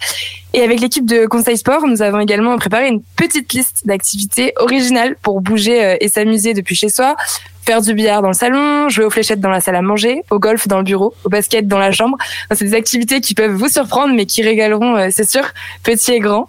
Et 0.54 0.62
avec 0.64 0.82
l'équipe 0.82 1.06
de 1.06 1.26
Conseil 1.28 1.58
Sport, 1.58 1.88
nous 1.88 2.02
avons 2.02 2.20
également 2.20 2.58
préparé 2.58 2.90
une 2.90 3.02
petite 3.16 3.54
liste 3.54 3.84
d'activités 3.86 4.52
originales 4.58 5.16
pour 5.22 5.40
bouger 5.40 5.86
euh, 5.86 5.96
et 6.02 6.10
s'amuser 6.10 6.54
depuis 6.54 6.76
chez 6.76 6.90
soi. 6.90 7.16
Faire 7.66 7.82
du 7.82 7.94
billard 7.94 8.22
dans 8.22 8.30
le 8.30 8.34
salon, 8.34 8.90
jouer 8.90 9.06
aux 9.06 9.10
fléchettes 9.10 9.40
dans 9.40 9.50
la 9.50 9.62
salle 9.62 9.76
à 9.76 9.82
manger, 9.82 10.24
au 10.30 10.40
golf 10.40 10.68
dans 10.68 10.78
le 10.78 10.84
bureau, 10.84 11.14
au 11.24 11.30
basket 11.30 11.68
dans 11.68 11.78
la 11.78 11.92
chambre. 11.92 12.18
C'est 12.52 12.66
des 12.66 12.74
activités 12.74 13.22
qui 13.22 13.34
peuvent 13.34 13.52
vous 13.52 13.70
surprendre, 13.70 14.14
mais 14.16 14.26
qui 14.26 14.42
régaleront, 14.42 14.96
euh, 14.96 15.08
c'est 15.12 15.30
sûr, 15.30 15.44
petits 15.84 16.14
et 16.14 16.20
grands. 16.20 16.48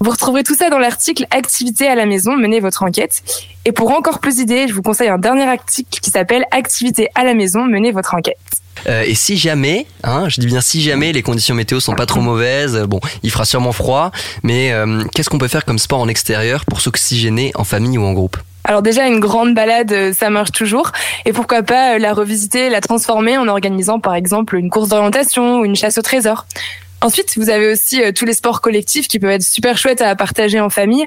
Vous 0.00 0.10
retrouverez 0.10 0.44
tout 0.44 0.54
ça 0.54 0.70
dans 0.70 0.78
l'article 0.78 1.26
Activités 1.30 1.88
à 1.88 1.94
la 1.94 2.06
maison, 2.06 2.36
menez 2.36 2.60
votre 2.60 2.82
enquête. 2.82 3.22
Et 3.64 3.72
pour 3.72 3.90
encore 3.90 4.20
plus 4.20 4.36
d'idées, 4.36 4.66
je 4.68 4.72
vous 4.72 4.82
conseille 4.82 5.08
un 5.08 5.18
dernier 5.18 5.44
article 5.44 6.00
qui 6.00 6.10
s'appelle 6.10 6.44
Activités 6.50 7.08
à 7.14 7.24
la 7.24 7.34
maison, 7.34 7.64
menez 7.64 7.92
votre 7.92 8.14
enquête. 8.14 8.38
Euh, 8.86 9.04
et 9.06 9.14
si 9.14 9.36
jamais, 9.36 9.86
hein, 10.04 10.28
je 10.28 10.40
dis 10.40 10.46
bien 10.46 10.60
si 10.60 10.80
jamais 10.82 11.12
les 11.12 11.22
conditions 11.22 11.54
météo 11.54 11.80
sont 11.80 11.94
pas 11.94 12.06
trop 12.06 12.20
mauvaises, 12.20 12.84
bon, 12.88 13.00
il 13.22 13.30
fera 13.30 13.44
sûrement 13.44 13.72
froid, 13.72 14.12
mais 14.42 14.72
euh, 14.72 15.02
qu'est-ce 15.14 15.30
qu'on 15.30 15.38
peut 15.38 15.48
faire 15.48 15.64
comme 15.64 15.78
sport 15.78 16.00
en 16.00 16.08
extérieur 16.08 16.64
pour 16.64 16.80
s'oxygéner 16.80 17.52
en 17.54 17.64
famille 17.64 17.98
ou 17.98 18.04
en 18.04 18.12
groupe? 18.12 18.36
Alors 18.68 18.82
déjà, 18.82 19.06
une 19.06 19.20
grande 19.20 19.54
balade, 19.54 19.92
euh, 19.92 20.12
ça 20.12 20.28
marche 20.28 20.50
toujours. 20.50 20.90
Et 21.24 21.32
pourquoi 21.32 21.62
pas 21.62 21.94
euh, 21.94 21.98
la 21.98 22.12
revisiter, 22.12 22.68
la 22.68 22.80
transformer 22.80 23.38
en 23.38 23.46
organisant 23.46 24.00
par 24.00 24.16
exemple 24.16 24.56
une 24.56 24.70
course 24.70 24.88
d'orientation 24.88 25.60
ou 25.60 25.64
une 25.64 25.76
chasse 25.76 25.98
au 25.98 26.02
trésor. 26.02 26.46
Ensuite, 27.00 27.38
vous 27.38 27.48
avez 27.48 27.70
aussi 27.70 28.02
euh, 28.02 28.10
tous 28.10 28.24
les 28.24 28.32
sports 28.32 28.60
collectifs 28.60 29.06
qui 29.06 29.20
peuvent 29.20 29.30
être 29.30 29.44
super 29.44 29.78
chouettes 29.78 30.02
à 30.02 30.16
partager 30.16 30.58
en 30.58 30.68
famille. 30.68 31.06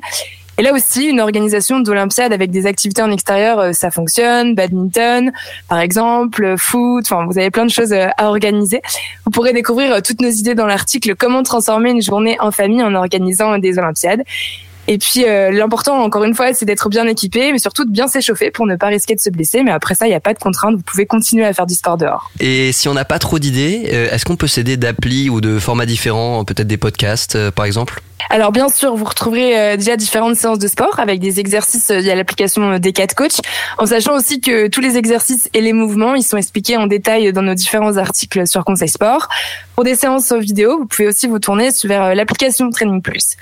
Et 0.58 0.62
là 0.62 0.74
aussi, 0.74 1.08
une 1.08 1.20
organisation 1.20 1.82
d'Olympiade 1.82 2.32
avec 2.32 2.50
des 2.50 2.66
activités 2.66 3.02
en 3.02 3.12
extérieur, 3.12 3.74
ça 3.74 3.92
fonctionne. 3.92 4.56
Badminton, 4.56 5.32
par 5.70 5.80
exemple, 5.80 6.56
foot, 6.58 7.06
enfin, 7.10 7.26
vous 7.26 7.38
avez 7.38 7.50
plein 7.50 7.66
de 7.66 7.72
choses 7.72 7.94
à 7.94 8.14
organiser. 8.20 8.82
Vous 9.24 9.32
pourrez 9.32 9.54
découvrir 9.54 10.02
toutes 10.02 10.20
nos 10.20 10.30
idées 10.30 10.56
dans 10.56 10.66
l'article 10.66 11.16
Comment 11.16 11.44
transformer 11.44 11.92
une 11.92 12.02
journée 12.02 12.36
en 12.42 12.52
famille 12.52 12.84
en 12.84 12.94
organisant 12.94 13.58
des 13.58 13.80
Olympiades. 13.80 14.24
Et 14.92 14.98
puis 14.98 15.24
euh, 15.24 15.52
l'important, 15.52 16.02
encore 16.02 16.24
une 16.24 16.34
fois, 16.34 16.52
c'est 16.56 16.66
d'être 16.66 16.90
bien 16.90 17.06
équipé, 17.06 17.52
mais 17.52 17.60
surtout 17.60 17.86
de 17.86 17.92
bien 17.92 18.08
s'échauffer 18.08 18.50
pour 18.50 18.66
ne 18.66 18.76
pas 18.76 18.88
risquer 18.88 19.14
de 19.14 19.20
se 19.20 19.30
blesser. 19.30 19.62
Mais 19.62 19.70
après 19.70 19.94
ça, 19.94 20.08
il 20.08 20.10
n'y 20.10 20.16
a 20.16 20.20
pas 20.20 20.34
de 20.34 20.40
contrainte. 20.40 20.78
Vous 20.78 20.82
pouvez 20.82 21.06
continuer 21.06 21.46
à 21.46 21.54
faire 21.54 21.68
du 21.68 21.76
sport 21.76 21.96
dehors. 21.96 22.32
Et 22.40 22.72
si 22.72 22.90
on 22.90 22.96
n'a 22.96 23.06
pas 23.06 23.20
trop 23.20 23.38
d'idées, 23.38 23.92
euh, 23.94 24.10
est-ce 24.10 24.26
qu'on 24.26 24.36
peut 24.36 24.48
s'aider 24.48 24.78
d'applis 24.78 25.30
ou 25.30 25.42
de 25.42 25.60
formats 25.60 25.86
différents, 25.86 26.44
peut-être 26.44 26.66
des 26.66 26.78
podcasts 26.78 27.36
euh, 27.36 27.52
par 27.52 27.66
exemple? 27.66 28.02
Alors 28.30 28.52
bien 28.52 28.70
sûr, 28.70 28.96
vous 28.96 29.06
retrouverez 29.06 29.58
euh, 29.58 29.78
déjà 29.78 29.96
différentes 29.96 30.36
séances 30.36 30.60
de 30.60 30.68
sport 30.68 31.00
avec 31.00 31.20
des 31.20 31.40
exercices 31.40 31.90
euh, 31.90 32.00
via 32.00 32.16
l'application 32.16 32.74
euh, 32.74 32.78
des 32.78 32.92
4 32.92 33.16
Coach, 33.16 33.38
en 33.78 33.86
sachant 33.86 34.16
aussi 34.16 34.42
que 34.42 34.68
tous 34.68 34.82
les 34.82 34.98
exercices 34.98 35.50
et 35.54 35.62
les 35.62 35.74
mouvements, 35.74 36.16
ils 36.16 36.24
sont 36.24 36.38
expliqués 36.38 36.78
en 36.78 36.86
détail 36.86 37.32
dans 37.32 37.42
nos 37.42 37.56
différents 37.56 37.98
articles 37.98 38.46
sur 38.46 38.66
Conseil 38.66 38.90
Sport. 38.90 39.30
Pour 39.76 39.84
des 39.84 39.96
séances 39.96 40.34
vidéo, 40.34 40.80
vous 40.80 40.86
pouvez 40.86 41.08
aussi 41.08 41.28
vous 41.28 41.40
tourner 41.40 41.70
vers 41.86 42.14
l'application 42.14 42.70
Training 42.70 43.02
Plus. 43.02 43.38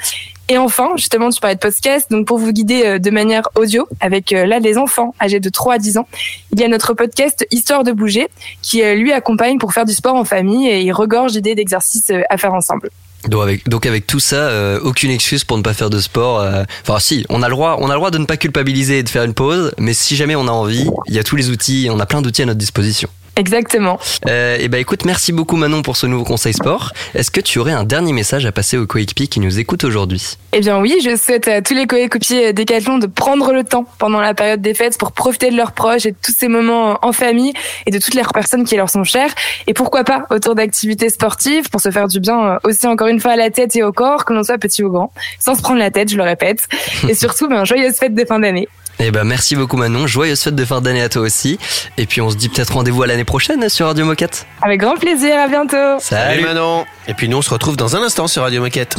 Et 0.50 0.58
enfin, 0.58 0.90
justement, 0.96 1.30
tu 1.30 1.42
parlais 1.42 1.56
de 1.56 1.60
podcast, 1.60 2.10
donc 2.10 2.28
pour 2.28 2.38
vous 2.38 2.52
guider 2.52 3.00
de 3.00 3.10
manière 3.10 3.50
audio 3.56 3.88
avec 4.00 4.32
là 4.32 4.60
les 4.60 4.78
enfants 4.78 5.14
âgés 5.20 5.42
de 5.42 5.50
3 5.50 5.74
à 5.74 5.78
10 5.78 5.98
ans, 5.98 6.08
il 6.54 6.60
y 6.62 6.64
a 6.64 6.68
notre 6.68 6.94
podcast 6.94 7.46
Histoire 7.52 7.84
de 7.84 7.92
bouger 7.92 8.28
qui 8.62 8.82
lui 8.96 9.12
accompagne 9.12 9.58
pour 9.58 9.74
faire 9.74 9.86
du 9.86 9.94
sport 9.94 10.16
en 10.16 10.24
famille 10.24 10.70
et 10.70 10.82
il 10.82 10.94
regorge 10.94 11.34
d'idées 11.34 11.56
d'exercices 11.56 12.12
à 12.30 12.38
faire 12.38 12.54
ensemble. 12.54 12.90
Donc 13.26 13.42
avec, 13.44 13.68
donc 13.68 13.86
avec 13.86 14.08
tout 14.08 14.20
ça, 14.20 14.36
euh, 14.36 14.80
aucune 14.82 15.12
excuse 15.12 15.44
pour 15.44 15.58
ne 15.58 15.64
pas 15.64 15.74
faire 15.74 15.90
de 15.90 16.00
sport. 16.00 16.40
euh, 16.40 16.64
Enfin 16.84 17.00
si, 17.00 17.26
on 17.30 17.42
a 17.44 17.48
le 17.50 17.54
droit, 17.56 17.78
on 17.80 17.90
a 17.90 17.94
le 17.94 18.00
droit 18.00 18.12
de 18.12 18.18
ne 18.18 18.26
pas 18.26 18.38
culpabiliser 18.38 19.00
et 19.00 19.04
de 19.04 19.10
faire 19.10 19.24
une 19.24 19.34
pause, 19.34 19.74
mais 19.78 19.94
si 19.94 20.16
jamais 20.16 20.36
on 20.36 20.48
a 20.48 20.52
envie, 20.52 20.88
il 21.08 21.14
y 21.14 21.20
a 21.20 21.24
tous 21.24 21.36
les 21.36 21.50
outils, 21.50 21.90
on 21.92 22.00
a 22.00 22.06
plein 22.06 22.22
d'outils 22.22 22.44
à 22.44 22.46
notre 22.46 22.60
disposition. 22.60 23.10
Exactement. 23.38 24.00
Euh, 24.28 24.58
et 24.60 24.68
ben 24.68 24.80
écoute, 24.80 25.06
merci 25.06 25.32
beaucoup 25.32 25.58
Manon 25.58 25.84
pour 25.84 25.96
ce 25.96 26.08
nouveau 26.08 26.24
conseil 26.24 26.54
sport. 26.54 26.92
Est-ce 27.14 27.30
que 27.30 27.40
tu 27.40 27.60
aurais 27.60 27.72
un 27.72 27.84
dernier 27.84 28.12
message 28.12 28.48
à 28.48 28.52
passer 28.52 28.78
aux 28.78 28.88
coéquipiers 28.88 29.28
qui 29.28 29.40
nous 29.40 29.60
écoutent 29.60 29.84
aujourd'hui? 29.84 30.38
Eh 30.54 30.60
bien 30.60 30.80
oui, 30.80 30.98
je 31.04 31.16
souhaite 31.16 31.48
à 31.48 31.62
tous 31.62 31.76
les 31.76 31.86
coéquipiers 31.86 32.52
Décathlon 32.52 32.98
de 32.98 33.06
prendre 33.06 33.54
le 33.54 33.64
temps 33.64 33.86
pendant 34.00 34.20
la 34.20 34.34
période 34.34 34.60
des 34.60 34.74
fêtes 34.74 34.98
pour 34.98 35.12
profiter 35.12 35.52
de 35.52 35.56
leurs 35.56 35.74
proches 35.74 36.08
et 36.08 36.12
de 36.12 36.18
tous 36.20 36.34
ces 36.36 36.48
moments 36.48 36.98
en 37.04 37.12
famille 37.12 37.54
et 37.86 37.92
de 37.92 38.00
toutes 38.00 38.16
les 38.16 38.24
personnes 38.34 38.66
qui 38.66 38.76
leur 38.76 38.90
sont 38.90 39.04
chères. 39.04 39.34
Et 39.68 39.76
pourquoi 39.76 40.04
pas 40.04 40.26
autour 40.32 40.56
d'activités 40.56 41.10
sportives 41.10 41.70
pour 41.70 41.80
se 41.80 41.92
faire 41.92 42.08
du 42.08 42.20
bien 42.20 42.44
euh, 42.44 42.58
aussi 42.64 42.88
encore 42.88 43.08
une 43.08 43.20
fois 43.20 43.34
à 43.34 43.36
la 43.36 43.52
tête 43.52 43.76
et 43.76 43.84
au 43.84 43.92
corps, 43.92 44.26
que 44.26 44.34
l'on 44.34 44.44
soit 44.44 44.58
petit 44.58 44.84
ou 44.84 44.90
grand, 44.90 45.12
sans 45.40 45.54
se 45.54 45.62
prendre 45.62 45.80
la 45.80 45.92
tête, 45.92 46.10
je 46.10 46.18
le 46.18 46.24
répète. 46.24 46.68
Et 47.08 47.14
surtout, 47.14 47.48
ben, 47.48 47.66
joyeuses 47.66 47.98
fêtes 47.98 48.16
de 48.16 48.26
fin 48.26 48.40
d'année. 48.40 48.68
Eh 49.00 49.12
ben 49.12 49.24
merci 49.24 49.56
beaucoup 49.56 49.78
Manon, 49.78 50.08
joyeuse 50.08 50.42
fête 50.42 50.56
de 50.56 50.66
fin 50.66 50.82
d'année 50.82 51.02
à 51.04 51.10
toi 51.10 51.22
aussi. 51.22 51.60
Et 51.98 52.06
puis 52.08 52.20
on 52.22 52.30
se 52.32 52.36
dit 52.36 52.50
peut-être 52.50 52.74
rendez-vous 52.74 53.04
à 53.04 53.08
l'année 53.08 53.26
prochaine 53.26 53.70
sur 53.70 53.86
Radio 53.88 54.06
Moquette. 54.06 54.48
Avec 54.62 54.80
grand 54.80 54.96
plaisir, 54.96 55.40
à 55.40 55.48
bientôt. 55.48 56.00
Salut 56.00 56.44
Manon. 56.44 56.86
Et 57.08 57.14
puis 57.14 57.30
nous 57.30 57.38
on 57.38 57.42
se 57.42 57.50
retrouve 57.52 57.78
dans 57.78 57.96
un 57.96 58.02
instant 58.02 58.28
sur 58.28 58.42
Radio 58.42 58.62
Moquette. 58.62 58.96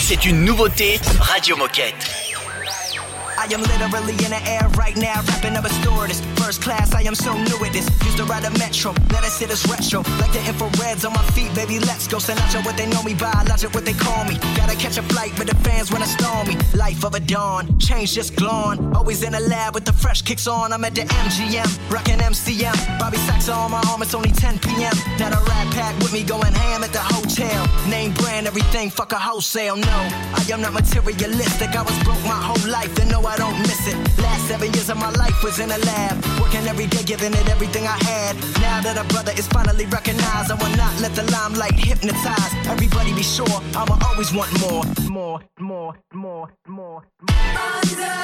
C'est 0.00 0.24
une 0.26 0.44
nouveauté 0.44 1.00
Radio 1.20 1.56
Moquette. 1.56 2.21
I 3.42 3.46
am 3.46 3.60
literally 3.60 4.14
in 4.24 4.30
the 4.30 4.40
air 4.46 4.68
right 4.78 4.96
now, 4.96 5.20
rapping 5.26 5.56
up 5.56 5.64
a 5.64 5.68
stewardess. 5.68 6.20
First 6.38 6.62
class, 6.62 6.94
I 6.94 7.02
am 7.02 7.16
so 7.16 7.34
new 7.34 7.58
at 7.66 7.72
this. 7.72 7.90
Used 8.06 8.18
to 8.18 8.24
ride 8.24 8.44
a 8.44 8.50
metro, 8.56 8.94
let 9.10 9.24
us 9.24 9.36
hit 9.40 9.50
us 9.50 9.66
retro. 9.66 10.02
Like 10.22 10.30
the 10.30 10.38
infrareds 10.46 11.04
on 11.04 11.12
my 11.12 11.24
feet, 11.34 11.52
baby, 11.52 11.80
let's 11.80 12.06
go. 12.06 12.18
Out 12.22 12.64
what 12.64 12.76
they 12.76 12.86
know 12.86 13.02
me 13.02 13.14
by, 13.14 13.32
logic 13.48 13.74
what 13.74 13.84
they 13.84 13.94
call 13.94 14.24
me. 14.26 14.38
Gotta 14.54 14.76
catch 14.76 14.96
a 14.96 15.02
flight 15.02 15.36
with 15.40 15.48
the 15.48 15.56
fans 15.56 15.90
when 15.90 16.02
I 16.02 16.06
storm 16.06 16.46
me. 16.46 16.56
Life 16.74 17.04
of 17.04 17.14
a 17.14 17.20
dawn, 17.20 17.80
change 17.80 18.14
just 18.14 18.36
glowing. 18.36 18.94
Always 18.94 19.24
in 19.24 19.32
the 19.32 19.40
lab 19.40 19.74
with 19.74 19.86
the 19.86 19.92
fresh 19.92 20.22
kicks 20.22 20.46
on. 20.46 20.72
I'm 20.72 20.84
at 20.84 20.94
the 20.94 21.02
MGM, 21.02 21.90
rocking 21.90 22.18
MCM. 22.18 22.76
Bobby 23.00 23.16
Sacks 23.16 23.48
on 23.48 23.72
my 23.72 23.82
arm, 23.90 24.02
it's 24.02 24.14
only 24.14 24.30
10 24.30 24.60
p.m. 24.60 24.94
Now 25.18 25.30
the 25.30 25.42
rat 25.50 25.66
pack 25.74 25.98
with 25.98 26.12
me 26.12 26.22
going 26.22 26.52
ham 26.52 26.84
at 26.84 26.92
the 26.92 27.00
hotel. 27.00 27.66
Name 27.90 28.14
brand, 28.14 28.46
everything, 28.46 28.88
fuck 28.88 29.10
a 29.10 29.18
wholesale. 29.18 29.74
No, 29.74 29.98
I 30.38 30.46
am 30.52 30.60
not 30.60 30.74
materialistic. 30.74 31.74
I 31.74 31.82
was 31.82 31.98
broke 32.04 32.22
my 32.22 32.38
whole 32.38 32.70
life, 32.70 32.96
and 33.00 33.10
no, 33.10 33.20
I 33.26 33.31
don't 33.36 33.58
miss 33.60 33.86
it. 33.86 33.96
Last 34.18 34.48
seven 34.48 34.72
years 34.72 34.90
of 34.90 34.98
my 34.98 35.10
life 35.10 35.42
was 35.42 35.58
in 35.58 35.70
a 35.70 35.78
lab, 35.78 36.24
working 36.40 36.66
every 36.66 36.86
day, 36.86 37.02
giving 37.04 37.32
it 37.32 37.48
everything 37.48 37.86
I 37.86 37.96
had. 38.04 38.36
Now 38.60 38.80
that 38.80 38.96
a 38.98 39.04
brother 39.12 39.32
is 39.36 39.46
finally 39.48 39.86
recognized, 39.86 40.50
I 40.50 40.54
will 40.54 40.76
not 40.76 40.92
let 41.00 41.14
the 41.14 41.24
limelight 41.30 41.74
hypnotize. 41.74 42.52
Everybody 42.66 43.14
be 43.14 43.22
sure, 43.22 43.60
I'ma 43.74 43.98
always 44.08 44.32
want 44.32 44.50
more, 44.60 44.84
more, 45.08 45.40
more, 45.58 45.94
more, 46.12 46.48
more. 46.66 47.02
Yeah, 47.28 48.22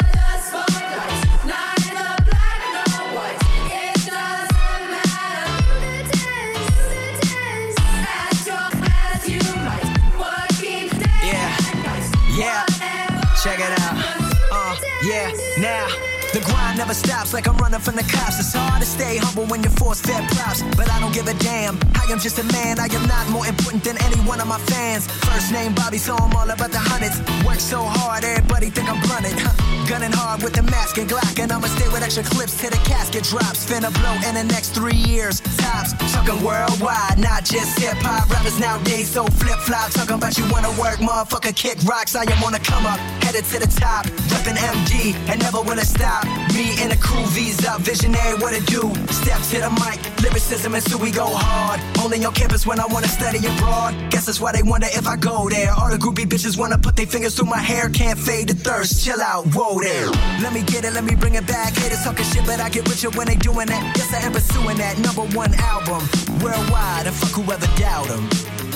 never 16.78 16.94
stops 16.94 17.34
like 17.34 17.48
I'm 17.48 17.56
running 17.56 17.80
from 17.80 17.96
the 17.96 18.06
cops. 18.06 18.38
It's 18.38 18.54
hard 18.54 18.80
to 18.80 18.86
stay 18.86 19.18
humble 19.18 19.46
when 19.46 19.62
you're 19.62 19.74
forced 19.74 20.06
fed 20.06 20.22
props. 20.30 20.62
But 20.78 20.88
I 20.88 21.00
don't 21.00 21.12
give 21.12 21.26
a 21.26 21.34
damn. 21.34 21.76
I 21.98 22.06
am 22.08 22.20
just 22.20 22.38
a 22.38 22.44
man. 22.54 22.78
I 22.78 22.86
am 22.86 23.04
not 23.08 23.28
more 23.30 23.46
important 23.46 23.82
than 23.82 23.98
any 24.06 24.16
one 24.22 24.40
of 24.40 24.46
my 24.46 24.58
fans. 24.70 25.10
First 25.26 25.50
name 25.50 25.74
Bobby, 25.74 25.98
so 25.98 26.14
I'm 26.14 26.32
all 26.36 26.48
about 26.48 26.70
the 26.70 26.78
hundreds. 26.78 27.18
Work 27.44 27.58
so 27.58 27.82
hard, 27.82 28.22
everybody 28.22 28.70
think 28.70 28.88
I'm 28.88 29.00
blunted. 29.02 29.34
Huh. 29.34 29.52
Gunning 29.88 30.12
hard 30.12 30.42
with 30.42 30.54
the 30.54 30.62
mask 30.62 30.98
and 30.98 31.10
Glock. 31.10 31.34
And 31.42 31.50
I'ma 31.50 31.66
stay 31.66 31.88
with 31.88 32.02
extra 32.02 32.22
clips 32.22 32.54
till 32.60 32.70
the 32.70 32.80
casket 32.86 33.24
drops. 33.24 33.66
Finna 33.66 33.90
blow 33.98 34.14
in 34.28 34.38
the 34.38 34.44
next 34.44 34.70
three 34.70 35.02
years. 35.10 35.40
Tops, 35.58 35.98
talking 36.14 36.38
worldwide, 36.44 37.18
not 37.18 37.42
just 37.44 37.78
hip 37.80 37.98
hop. 38.06 38.30
Rappers 38.30 38.60
nowadays 38.60 39.10
so 39.10 39.26
flip 39.26 39.58
flop. 39.66 39.90
Talking 39.90 40.14
about 40.14 40.38
you 40.38 40.46
wanna 40.52 40.70
work, 40.78 41.02
motherfucker, 41.02 41.54
kick 41.56 41.82
rocks. 41.90 42.14
I 42.14 42.22
am 42.22 42.38
on 42.44 42.52
the 42.52 42.60
come 42.60 42.86
up, 42.86 43.00
headed 43.26 43.44
to 43.50 43.58
the 43.58 43.66
top. 43.66 44.06
Reppin' 44.30 44.54
MD 44.54 45.14
and 45.26 45.40
never 45.40 45.60
wanna 45.60 45.84
stop. 45.84 46.22
Me 46.54 46.67
and 46.80 46.90
the 46.92 46.96
crew, 46.96 47.24
V's 47.34 47.64
up, 47.66 47.80
visionary, 47.80 48.38
what 48.38 48.54
it 48.54 48.66
do? 48.66 48.82
Step 49.12 49.40
to 49.50 49.56
the 49.60 49.70
mic, 49.82 49.98
lyricism 50.22 50.74
and 50.74 50.82
so 50.82 50.96
we 50.98 51.10
go 51.10 51.26
hard. 51.26 51.80
Only 52.02 52.24
on 52.24 52.34
campus 52.34 52.66
when 52.66 52.80
I 52.80 52.86
wanna 52.86 53.08
study 53.08 53.38
abroad. 53.38 53.94
Guess 54.10 54.26
that's 54.26 54.40
why 54.40 54.52
they 54.52 54.62
wonder 54.62 54.88
if 54.90 55.06
I 55.06 55.16
go 55.16 55.48
there. 55.48 55.72
All 55.72 55.90
the 55.90 55.98
groupie 55.98 56.26
bitches 56.26 56.58
wanna 56.58 56.78
put 56.78 56.96
their 56.96 57.06
fingers 57.06 57.34
through 57.34 57.48
my 57.48 57.58
hair. 57.58 57.88
Can't 57.90 58.18
fade 58.18 58.48
the 58.48 58.54
thirst, 58.54 59.04
chill 59.04 59.20
out, 59.20 59.46
whoa 59.54 59.80
there. 59.80 60.06
Let 60.42 60.52
me 60.52 60.62
get 60.62 60.84
it, 60.84 60.92
let 60.92 61.04
me 61.04 61.14
bring 61.14 61.34
it 61.34 61.46
back. 61.46 61.74
Haters 61.74 62.02
talking 62.04 62.24
shit, 62.24 62.44
but 62.46 62.60
I 62.60 62.68
get 62.68 62.88
richer 62.88 63.10
when 63.10 63.26
they 63.26 63.36
doing 63.36 63.66
that. 63.66 63.82
Yes, 63.96 64.12
I 64.12 64.26
am 64.26 64.32
pursuing 64.32 64.78
that 64.78 64.98
number 64.98 65.22
one 65.36 65.54
album 65.54 66.02
worldwide, 66.42 67.06
and 67.06 67.14
fuck 67.14 67.32
whoever 67.32 67.66
doubt 67.78 68.10
'em. 68.10 68.67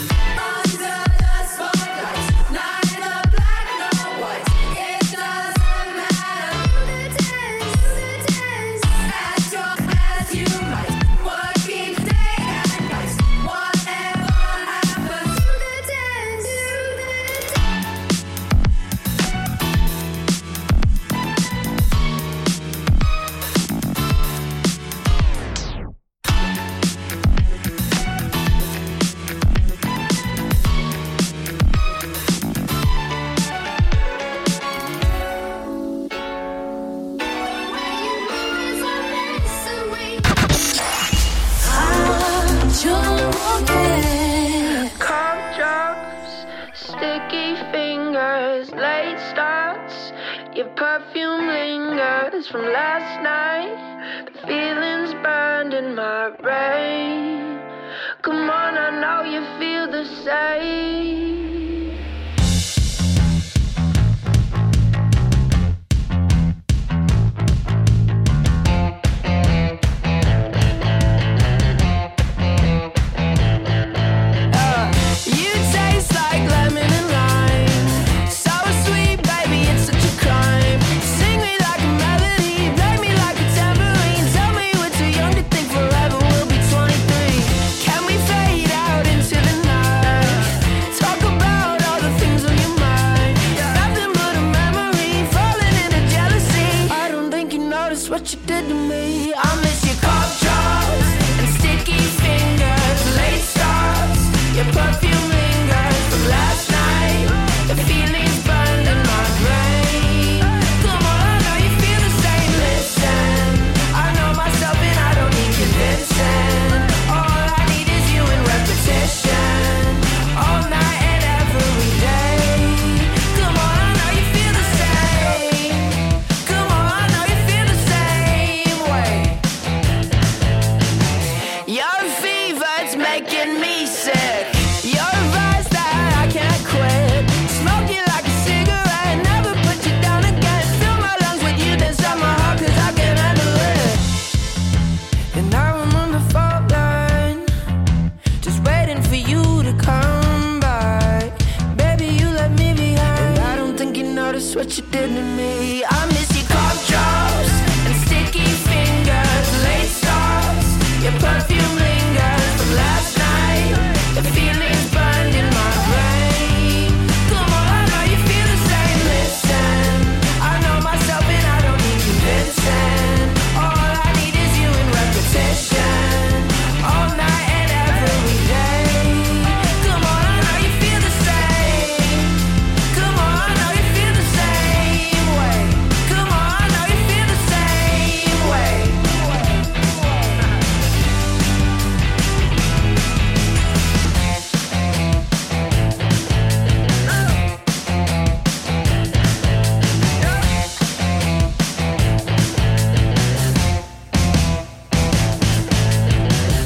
What 154.56 154.76
you 154.76 154.82
did 154.90 155.08
to 155.08 155.22
me. 155.22 155.61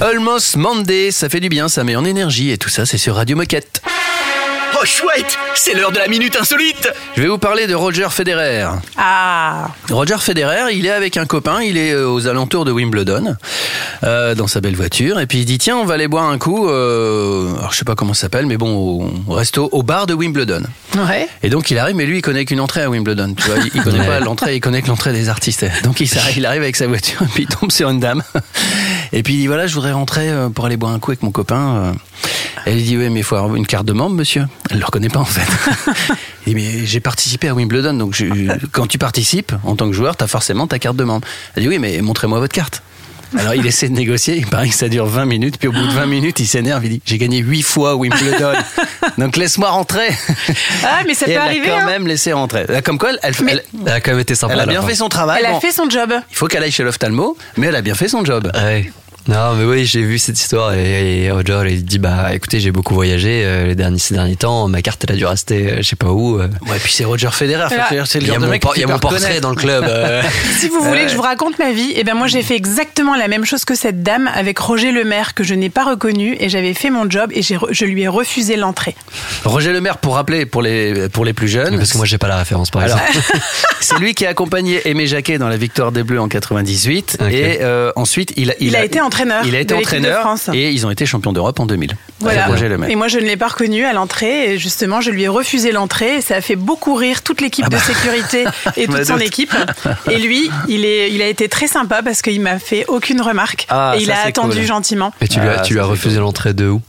Almost 0.09 0.57
Monday, 0.57 1.11
ça 1.11 1.29
fait 1.29 1.41
du 1.41 1.49
bien, 1.49 1.67
ça 1.67 1.83
met 1.83 1.97
en 1.97 2.05
énergie 2.05 2.53
et 2.53 2.59
tout 2.59 2.69
ça, 2.69 2.87
c'est 2.87 2.97
sur 2.97 3.17
Radio 3.17 3.37
Moquette. 3.37 3.83
Oh 4.79 4.85
chouette, 4.85 5.39
c'est 5.55 5.75
l'heure 5.75 5.93
de 5.93 5.99
la 5.99 6.07
minute 6.09 6.37
insolite. 6.37 6.93
Je 7.17 7.23
vais 7.23 7.29
vous 7.29 7.39
parler 7.39 7.67
de 7.67 7.75
Roger 7.75 8.09
Federer. 8.11 8.67
Ah 8.99 9.69
Roger 9.91 10.17
Federer, 10.21 10.73
il 10.75 10.85
est 10.87 10.91
avec 10.91 11.17
un 11.17 11.25
copain, 11.25 11.63
il 11.63 11.79
est 11.79 11.93
euh, 11.93 12.09
aux 12.11 12.27
alentours 12.27 12.65
de 12.65 12.73
Wimbledon, 12.73 13.37
euh, 14.05 14.35
dans 14.35 14.47
sa 14.47 14.61
belle 14.61 14.77
voiture, 14.77 15.19
et 15.21 15.27
puis 15.27 15.39
il 15.39 15.45
dit 15.45 15.59
tiens, 15.59 15.77
on 15.79 15.85
va 15.85 15.95
aller 15.95 16.09
boire 16.09 16.29
un 16.29 16.39
coup, 16.39 16.69
euh, 16.69 17.55
alors 17.59 17.73
je 17.73 17.79
sais 17.79 17.85
pas 17.85 17.95
comment 17.95 18.13
ça 18.13 18.23
s'appelle, 18.23 18.47
mais 18.47 18.57
bon, 18.59 18.75
au, 18.77 19.11
au 19.29 19.33
resto, 19.35 19.69
au 19.73 19.83
bar 19.83 20.07
de 20.07 20.15
Wimbledon. 20.15 20.63
Ouais. 20.97 21.29
Et 21.43 21.49
donc 21.49 21.71
il 21.71 21.79
arrive, 21.79 21.97
mais 21.97 22.05
lui 22.07 22.19
il 22.19 22.23
connaît 22.23 22.45
qu'une 22.45 22.61
entrée 22.61 22.83
à 22.83 22.91
Wimbledon. 22.91 23.35
Tu 23.35 23.45
vois, 23.49 23.57
il, 23.59 23.71
il 23.75 23.83
connaît 23.83 24.01
Ouais. 24.01 24.07
pas 24.07 24.21
l'entrée, 24.21 24.57
il 24.57 24.61
connaît 24.61 24.83
que 24.83 24.89
l'entrée 24.89 25.13
des 25.13 25.29
artistes. 25.31 25.65
Donc 25.85 26.01
il, 26.01 26.11
il 26.37 26.45
arrive 26.47 26.63
avec 26.63 26.77
sa 26.77 26.87
voiture, 26.87 27.23
et 27.23 27.27
puis 27.35 27.47
il 27.49 27.55
tombe 27.55 27.73
sur 27.73 27.89
une 27.89 28.01
dame. 28.01 28.23
Et 29.13 29.23
puis 29.23 29.35
il 29.35 29.39
dit 29.39 29.47
voilà, 29.47 29.67
je 29.67 29.75
voudrais 29.75 29.93
rentrer 29.93 30.29
pour 30.55 30.67
aller 30.67 30.77
boire 30.77 30.93
un 30.93 30.99
coup 30.99 31.13
avec 31.13 31.23
mon 31.23 31.31
copain. 31.31 31.95
Elle 32.67 32.75
lui 32.75 32.83
dit 32.83 32.97
oui, 32.97 33.09
mais 33.11 33.21
il 33.21 33.25
faut 33.25 33.37
avoir 33.37 33.55
une 33.55 33.67
carte 33.67 33.87
de 33.87 33.93
membre, 33.93 34.17
monsieur. 34.17 34.43
Elle 34.71 34.79
le 34.79 34.85
reconnaît 34.85 35.09
pas 35.09 35.21
en 35.21 35.25
fait. 35.25 35.47
Il 36.47 36.55
dit 36.55 36.63
mais 36.63 36.87
j'ai 36.87 37.01
participé 37.01 37.49
à 37.49 37.55
Wimbledon, 37.55 37.95
donc 37.95 38.15
je- 38.15 38.27
quand 38.73 38.87
tu 38.87 38.99
participes 38.99 39.53
en 39.65 39.77
tant 39.77 39.87
que 39.87 39.93
joueur, 39.93 40.17
t'as 40.17 40.27
forcément 40.27 40.67
ta 40.67 40.79
carte 40.79 40.97
de 40.97 41.05
membre. 41.05 41.27
Elle 41.55 41.63
dit 41.65 41.69
oui, 41.69 41.79
mais 41.79 42.01
montrez-moi 42.03 42.39
votre 42.41 42.55
carte. 42.55 42.83
Alors 43.37 43.55
il 43.57 43.67
essaie 43.67 43.89
de 43.89 43.93
négocier, 43.95 44.37
il 44.37 44.47
paraît 44.47 44.69
que 44.69 44.75
ça 44.75 44.89
dure 44.89 45.07
20 45.07 45.25
minutes, 45.25 45.59
puis 45.59 45.67
au 45.67 45.73
bout 45.73 45.85
de 45.85 45.93
20 45.93 46.07
minutes, 46.07 46.39
il 46.39 46.47
s'énerve, 46.47 46.85
il 46.87 46.91
dit 46.91 47.03
j'ai 47.05 47.19
gagné 47.19 47.39
8 47.39 47.63
fois 47.63 47.97
Wimbledon, 47.97 48.53
donc 49.19 49.37
laisse-moi 49.37 49.69
rentrer. 49.69 50.09
Ah, 50.85 51.01
mais 51.07 51.15
ça 51.15 51.27
Et 51.27 51.31
peut 51.31 51.33
elle 51.33 51.39
arriver. 51.39 51.67
l'a 51.67 51.73
quand 51.75 51.81
hein. 51.83 51.87
même 51.87 52.07
laissé 52.07 52.33
rentrer. 52.33 52.67
Comme 52.85 52.99
quoi, 52.99 53.11
elle, 53.11 53.19
elle, 53.25 53.35
elle- 53.49 53.63
Elle 53.85 53.93
a 53.93 54.01
quand 54.01 54.13
même 54.13 54.21
été 54.21 54.37
sympa. 54.37 54.55
elle 54.55 54.61
a 54.61 54.67
bien 54.67 54.81
fait 54.83 54.95
son 54.95 55.09
travail. 55.09 55.41
Elle 55.45 55.53
a 55.53 55.59
fait 55.61 55.73
son 55.73 55.91
job. 55.91 56.13
Il 56.31 56.37
faut 56.37 56.47
qu'elle 56.47 56.63
aille 56.63 56.71
chez 56.71 56.85
l'ophtalmo, 56.85 57.37
mais 57.57 57.67
elle 57.67 57.77
a 57.77 57.83
bien 57.83 57.97
fait 57.97 58.09
son 58.09 58.25
job. 58.25 58.49
Ouais. 58.55 58.93
Non, 59.29 59.55
mais 59.55 59.65
oui, 59.65 59.87
j'ai 59.87 60.03
vu 60.03 60.19
cette 60.19 60.39
histoire 60.39 60.73
et, 60.75 61.25
et 61.25 61.31
Roger 61.33 61.63
il 61.69 61.85
dit 61.85 61.99
bah 61.99 62.33
écoutez, 62.33 62.61
j'ai 62.61 62.71
beaucoup 62.71 62.95
voyagé 62.95 63.43
euh, 63.45 63.67
les 63.67 63.75
derniers 63.75 63.99
ces 63.99 64.15
derniers 64.15 64.37
temps, 64.37 64.69
ma 64.69 64.83
carte 64.83 65.05
elle 65.09 65.17
a 65.17 65.19
dû 65.19 65.27
rester 65.27 65.73
euh, 65.73 65.77
je 65.79 65.83
sais 65.83 65.97
pas 65.97 66.11
où. 66.13 66.39
euh. 66.39 66.49
Ouais, 66.69 66.79
puis 66.83 66.93
c'est 66.93 67.05
Roger 67.05 67.31
Federer. 67.33 67.67
C'est 68.05 68.21
le 68.21 68.27
Il 68.27 68.29
y 68.29 68.31
a 68.31 68.35
genre 68.35 68.41
de 68.43 68.47
mon, 68.47 68.53
mec 68.53 68.63
il 68.77 68.81
y 68.81 68.85
a 68.85 68.87
mon 68.87 68.99
portrait 69.01 69.41
dans 69.41 69.51
le 69.51 69.57
club. 69.57 69.85
Si 70.59 70.69
vous 70.69 70.81
voulez 70.81 71.03
que 71.03 71.09
je 71.11 71.17
vous 71.17 71.23
raconte 71.23 71.59
ma 71.59 71.73
vie, 71.73 71.93
eh 71.97 72.05
ben 72.05 72.15
moi 72.15 72.29
j'ai 72.29 72.43
fait 72.43 72.55
exactement 72.57 73.17
la 73.17 73.27
même 73.27 73.45
chose 73.45 73.65
que 73.65 73.75
cette 73.75 74.03
dame 74.05 74.31
avec 74.33 74.59
Roger 74.59 74.93
Lemaire 74.93 75.35
que 75.35 75.43
je 75.43 75.55
n'ai 75.55 75.71
pas 75.71 75.85
reconnu 75.85 76.37
et 76.39 76.49
j'avais 76.49 76.73
fait 76.73 76.91
mon 76.91 77.11
job 77.11 77.31
et 77.35 77.43
je 77.43 77.85
lui 77.85 78.03
ai 78.03 78.09
refusé 78.09 78.55
l'entrée. 78.57 78.95
Roger 79.45 79.73
Lemaire, 79.73 79.99
pour 79.99 80.15
rappeler 80.15 80.47
pour 80.47 80.63
les, 80.63 81.09
pour 81.09 81.25
les 81.25 81.33
plus 81.33 81.49
jeunes. 81.49 81.79
Parce 81.79 81.93
que 81.93 81.97
moi 81.97 82.07
j'ai 82.07 82.19
pas 82.19 82.29
la 82.29 82.37
référence 82.39 82.71
par 82.71 82.83
Alors, 82.83 82.99
exemple. 83.09 83.39
c'est 83.81 83.99
lui 83.99 84.15
qui 84.15 84.25
a 84.25 84.31
accompagné 84.31 84.89
Aimé 84.89 85.07
Jacquet 85.09 85.39
dans 85.39 85.49
la 85.49 85.57
victoire 85.57 85.91
des 85.91 86.05
Bleus 86.05 86.21
en 86.21 86.29
98. 86.29 87.19
Ok. 87.21 87.33
Et 87.33 87.59
euh, 87.63 87.91
ensuite, 87.97 88.33
il 88.37 88.51
a, 88.53 88.55
Il 88.61 88.77
a 88.77 88.85
été 88.85 89.01
entraîneur 89.01 89.16
Il 89.45 89.55
a 89.55 89.61
été 89.61 89.75
de 89.75 89.79
l'équipe 89.79 89.93
de 89.93 89.99
entraîneur 89.99 90.21
France. 90.21 90.51
et 90.53 90.71
ils 90.71 90.87
ont 90.87 90.91
été 90.91 91.07
champions 91.07 91.33
d'Europe 91.33 91.59
en 91.61 91.67
2000. 91.67 91.97
Voilà. 92.21 92.45
Avec 92.45 92.55
Roger 92.55 92.69
Lemaire. 92.69 92.91
Et 92.91 92.97
moi 92.97 93.09
je 93.09 93.19
ne 93.19 93.25
l'ai 93.25 93.37
pas 93.37 93.49
reconnu 93.49 93.85
à 93.85 93.93
l'entrée 93.93 94.53
et 94.53 94.59
justement 94.59 95.01
je 95.01 95.11
lui 95.11 95.23
ai 95.25 95.29
refusé 95.29 95.73
l'entrée 95.73 96.17
et 96.17 96.21
ça 96.21 96.37
a 96.37 96.41
fait 96.41 96.57
beaucoup 96.57 96.95
rire 96.95 97.23
toute 97.23 97.41
l'équipe 97.41 97.65
Ah 97.67 97.71
bah. 97.71 97.79
de 97.79 97.83
sécurité 97.83 98.45
et 98.77 98.87
Bah, 98.87 98.99
toute 98.99 99.05
son 99.07 99.19
équipe. 99.19 99.55
Et 100.11 100.19
lui, 100.19 100.51
il, 100.69 100.85
est, 100.85 101.13
il 101.13 101.23
a 101.23 101.27
été 101.29 101.49
très 101.49 101.67
sympa 101.67 102.03
parce 102.03 102.23
qu'il 102.23 102.41
m'a 102.41 102.59
fait 102.59 102.85
aucune 102.89 103.21
remarque 103.21 103.67
Ah, 103.69 103.95
et 103.99 104.03
il 104.03 104.11
a 104.11 104.23
attendu 104.27 104.57
cool. 104.59 104.67
gentiment 104.67 105.13
Et 105.21 105.29
tu 105.29 105.41
lui 105.41 105.49
as, 105.49 105.57
Ah, 105.59 105.63
tu 105.63 105.73
lui 105.75 105.81
as 105.81 105.85
refusé 105.85 106.19
l'entrée 106.19 106.53
de 106.55 106.69
où? 106.69 106.81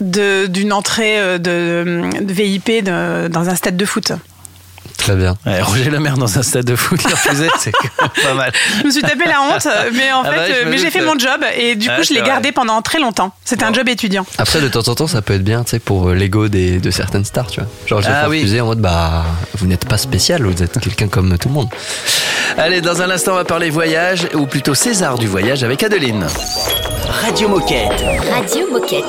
De- 0.00 0.46
d'une 0.46 0.72
entrée 0.72 1.18
euh, 1.20 1.36
de, 1.38 2.02
de 2.24 2.32
VIP 2.32 2.82
de- 2.82 3.28
dans 3.28 3.50
un 3.50 3.54
stade 3.54 3.76
de 3.76 3.84
foot. 3.84 4.12
Très 4.98 5.16
bien. 5.16 5.36
Ouais, 5.46 5.62
Roger 5.62 5.90
Lemaire 5.90 6.18
dans 6.18 6.38
un 6.38 6.42
stade 6.42 6.64
de 6.66 6.76
foot, 6.76 7.00
c'est 7.58 7.72
quand 7.72 7.88
même 8.02 8.10
pas 8.22 8.34
mal. 8.34 8.52
Je 8.80 8.86
me 8.86 8.90
suis 8.90 9.00
tapé 9.00 9.24
la 9.26 9.40
honte, 9.40 9.66
mais 9.94 10.12
en 10.12 10.22
Ah 10.24 10.30
fait, 10.30 10.36
bah, 10.36 10.46
je 10.48 10.52
euh, 10.52 10.64
mais 10.68 10.78
j'ai 10.78 10.90
fait 10.90 11.00
mon 11.00 11.18
job 11.18 11.40
et 11.56 11.74
du 11.74 11.88
coup, 11.88 12.02
je 12.02 12.12
l'ai 12.12 12.22
gardé 12.22 12.52
pendant 12.52 12.82
très 12.82 12.98
longtemps. 12.98 13.32
C'était 13.44 13.64
un 13.64 13.72
job 13.72 13.88
étudiant. 13.88 14.26
Après 14.38 14.60
de 14.60 14.68
temps 14.68 14.86
en 14.88 14.94
temps 14.94 15.06
ça 15.06 15.22
peut 15.22 15.34
être 15.34 15.44
bien 15.44 15.64
tu 15.64 15.70
sais 15.70 15.78
pour 15.78 16.08
euh, 16.10 16.14
l'ego 16.14 16.48
des 16.48 16.78
de 16.80 16.90
certaines 16.90 17.24
stars 17.24 17.46
tu 17.46 17.60
vois. 17.60 17.68
Genre 17.86 18.02
j'ai 18.02 18.08
Ah 18.10 18.28
oui. 18.28 18.38
refusé 18.38 18.60
en 18.60 18.66
mode 18.66 18.80
bah 18.80 19.24
vous 19.58 19.66
n'êtes 19.66 19.88
pas 19.88 19.96
spécial, 19.98 20.42
vous 20.42 20.62
êtes 20.62 20.78
quelqu'un 20.80 21.08
comme 21.08 21.36
tout 21.38 21.48
le 21.48 21.54
monde. 21.54 21.68
Allez, 22.58 22.80
dans 22.80 23.00
un 23.00 23.08
instant, 23.10 23.32
on 23.32 23.36
va 23.36 23.44
parler 23.44 23.70
voyage, 23.70 24.26
ou 24.34 24.44
plutôt 24.46 24.74
César 24.74 25.16
du 25.18 25.26
voyage 25.28 25.62
avec 25.62 25.82
Adeline. 25.82 26.26
Radio 27.22 27.48
Moquette. 27.48 28.04
Radio 28.30 28.66
Moquette. 28.72 29.04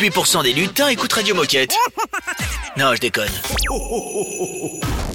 98% 0.00 0.42
des 0.44 0.54
lutins 0.54 0.88
écoutent 0.88 1.12
Radio 1.12 1.34
Moquette. 1.34 1.74
Non, 2.78 2.94
je 2.94 3.00
déconne. 3.00 3.28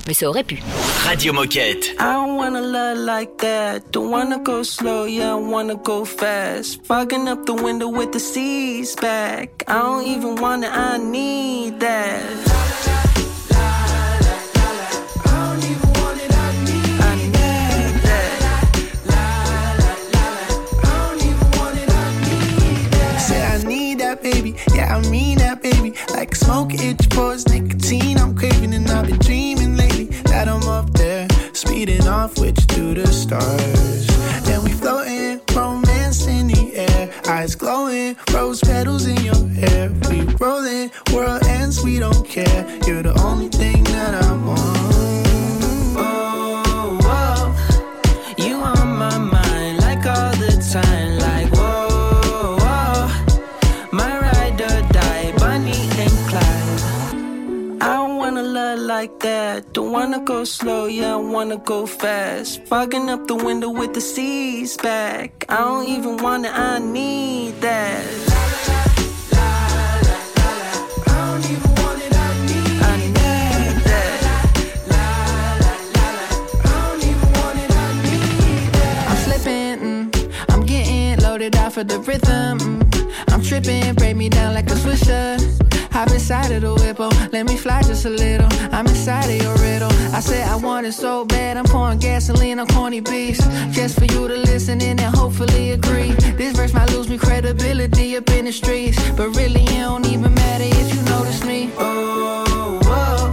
Mais 0.06 0.14
ça 0.14 0.30
aurait 0.30 0.44
pu. 0.44 0.62
Radio 1.04 1.34
Moquette. 1.34 1.96
I 2.00 2.14
don't 2.14 2.38
wanna 2.38 2.62
love 2.62 3.00
like 3.00 3.38
that. 3.40 3.80
Don't 3.92 4.12
wanna 4.12 4.38
go 4.38 4.62
slow, 4.62 5.06
yeah, 5.06 5.32
I 5.32 5.40
wanna 5.40 5.74
go 5.74 6.06
fast. 6.06 6.86
Fogging 6.86 7.28
up 7.28 7.48
the 7.48 7.54
window 7.54 7.88
with 7.88 8.12
the 8.12 8.20
seas 8.20 8.96
back. 8.96 9.64
I 9.68 9.74
don't 9.74 10.06
even 10.06 10.36
wanna, 10.36 10.68
I 10.68 11.00
need 11.00 11.80
that. 11.80 12.95
Baby. 25.72 25.94
Like 26.14 26.36
smoke 26.36 26.74
itch 26.74 27.10
pores, 27.10 27.48
nicotine 27.48 28.18
I'm 28.18 28.36
craving, 28.36 28.74
and 28.74 28.88
I've 28.90 29.08
been 29.08 29.18
dreaming 29.20 29.76
lately 29.76 30.06
that 30.32 30.48
I'm 30.48 30.64
up 30.68 30.92
there, 30.94 31.28
speeding 31.54 32.08
off 32.08 32.38
with 32.40 32.60
you 32.60 32.94
to 32.94 33.02
the 33.02 33.08
stars. 33.08 34.08
Then 34.46 34.64
we 34.64 34.72
floating, 34.72 35.42
romance 35.56 36.28
in 36.28 36.48
the 36.48 36.76
air, 36.76 37.12
eyes 37.28 37.56
glowing, 37.56 38.16
rose 38.32 38.62
petals 38.62 39.08
in 39.08 39.18
your 39.24 39.48
hair. 39.62 39.92
We 40.10 40.22
rolling, 40.40 40.92
world 41.12 41.44
ends, 41.46 41.84
we 41.84 41.98
don't 42.00 42.26
care. 42.28 42.62
You're 42.86 43.04
the 43.04 43.20
only 43.24 43.50
like 59.06 59.20
that. 59.20 59.74
Don't 59.74 59.92
wanna 59.92 60.20
go 60.20 60.44
slow, 60.44 60.88
yeah, 60.88 61.14
I 61.14 61.18
wanna 61.18 61.58
go 61.58 61.86
fast. 61.86 62.64
Fogging 62.66 63.08
up 63.10 63.28
the 63.28 63.36
window 63.36 63.70
with 63.70 63.94
the 63.94 64.02
seas 64.02 64.78
back. 64.78 65.46
I 65.48 65.58
don't 65.58 65.88
even 65.88 66.18
wanna, 66.18 66.50
I 66.50 66.80
need 66.80 67.62
that. 67.62 68.04
Mm. 79.46 80.10
I'm 80.50 80.66
getting 80.66 81.20
loaded 81.20 81.56
off 81.58 81.78
of 81.78 81.88
the 81.88 82.00
rhythm. 82.00 82.58
mm. 82.58 83.12
I'm 83.32 83.42
tripping, 83.44 83.94
break 83.94 84.16
me 84.16 84.30
down 84.30 84.56
like 84.56 84.70
a 84.72 84.78
swisher. 84.84 85.65
Hop 85.96 86.12
inside 86.12 86.52
of 86.52 86.62
the 86.62 86.74
whip, 86.74 86.98
oh, 87.00 87.30
let 87.32 87.46
me 87.46 87.56
fly 87.56 87.82
just 87.82 88.04
a 88.04 88.10
little. 88.10 88.50
I'm 88.74 88.86
inside 88.86 89.30
of 89.30 89.42
your 89.42 89.56
riddle. 89.56 89.88
I 90.14 90.20
said 90.20 90.46
I 90.46 90.58
want 90.58 90.86
it 90.86 90.92
so 90.92 91.24
bad, 91.24 91.56
I'm 91.56 91.64
pouring 91.64 92.00
gasoline 92.00 92.60
on 92.60 92.68
corny 92.68 93.00
beats. 93.00 93.40
Just 93.72 93.98
for 93.98 94.04
you 94.04 94.28
to 94.28 94.36
listen 94.36 94.82
in 94.82 95.00
and 95.00 95.16
hopefully 95.16 95.72
agree. 95.72 96.12
This 96.36 96.54
verse 96.54 96.74
might 96.74 96.92
lose 96.92 97.08
me 97.08 97.18
credibility 97.18 98.18
up 98.18 98.30
in 98.32 98.44
the 98.44 98.52
streets. 98.52 99.00
But 99.12 99.38
really, 99.38 99.64
it 99.64 99.80
don't 99.80 100.06
even 100.06 100.34
matter 100.34 100.66
if 100.68 100.94
you 100.94 101.02
notice 101.04 101.46
me. 101.46 101.72
Oh, 101.78 102.78
whoa. 102.84 103.25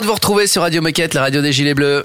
Heureux 0.00 0.02
de 0.02 0.06
vous 0.06 0.14
retrouver 0.14 0.46
sur 0.46 0.62
Radio 0.62 0.80
Moquette, 0.80 1.12
la 1.14 1.20
radio 1.22 1.42
des 1.42 1.52
Gilets 1.52 1.74
Bleus. 1.74 2.04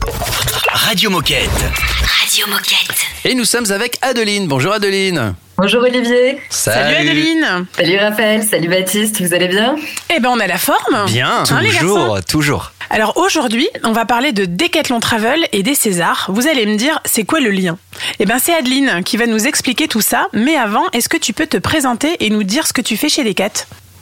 Radio 0.74 1.10
Moquette. 1.10 1.50
Radio 1.50 2.46
Moquette. 2.48 2.96
Et 3.24 3.36
nous 3.36 3.46
sommes 3.46 3.72
avec 3.72 3.98
Adeline. 4.02 4.48
Bonjour 4.48 4.74
Adeline. 4.74 5.34
Bonjour 5.58 5.82
Olivier. 5.82 6.38
Salut. 6.50 6.96
Adeline. 6.96 7.66
Salut 7.78 7.98
Raphaël, 7.98 8.44
salut 8.44 8.68
Baptiste, 8.68 9.22
vous 9.22 9.34
allez 9.34 9.48
bien? 9.48 9.76
Eh 10.14 10.20
ben 10.20 10.30
on 10.30 10.40
a 10.40 10.48
la 10.48 10.58
forme. 10.58 11.06
Bien, 11.08 11.44
Hein, 11.50 11.62
les 11.62 11.72
toujours, 11.72 12.20
toujours. 12.26 12.72
Alors 12.90 13.16
aujourd'hui, 13.18 13.68
on 13.84 13.94
va 13.94 14.06
parler 14.06 14.34
de 14.34 14.44
Decathlon 14.46 15.00
Travel 15.00 15.48
et 15.54 15.64
des 15.64 15.76
Césars. 15.76 16.26
Vous 16.30 16.48
allez 16.48 16.66
me 16.66 16.76
dire, 16.76 17.00
c'est 17.06 17.24
quoi 17.24 17.40
le 17.40 17.50
lien? 17.50 17.78
Eh 18.20 18.26
ben 18.26 18.40
c'est 18.44 18.54
Adeline 18.54 19.04
qui 19.06 19.16
va 19.16 19.26
nous 19.26 19.48
expliquer 19.48 19.88
tout 19.88 20.02
ça. 20.02 20.28
Mais 20.34 20.56
avant, 20.58 20.84
est-ce 20.92 21.08
que 21.08 21.18
tu 21.18 21.32
peux 21.32 21.48
te 21.48 21.58
présenter 21.58 22.18
et 22.20 22.30
nous 22.30 22.44
dire 22.44 22.68
ce 22.68 22.74
que 22.74 22.82
tu 22.82 22.98
fais 22.98 23.10
chez 23.10 23.24
Decat 23.24 23.52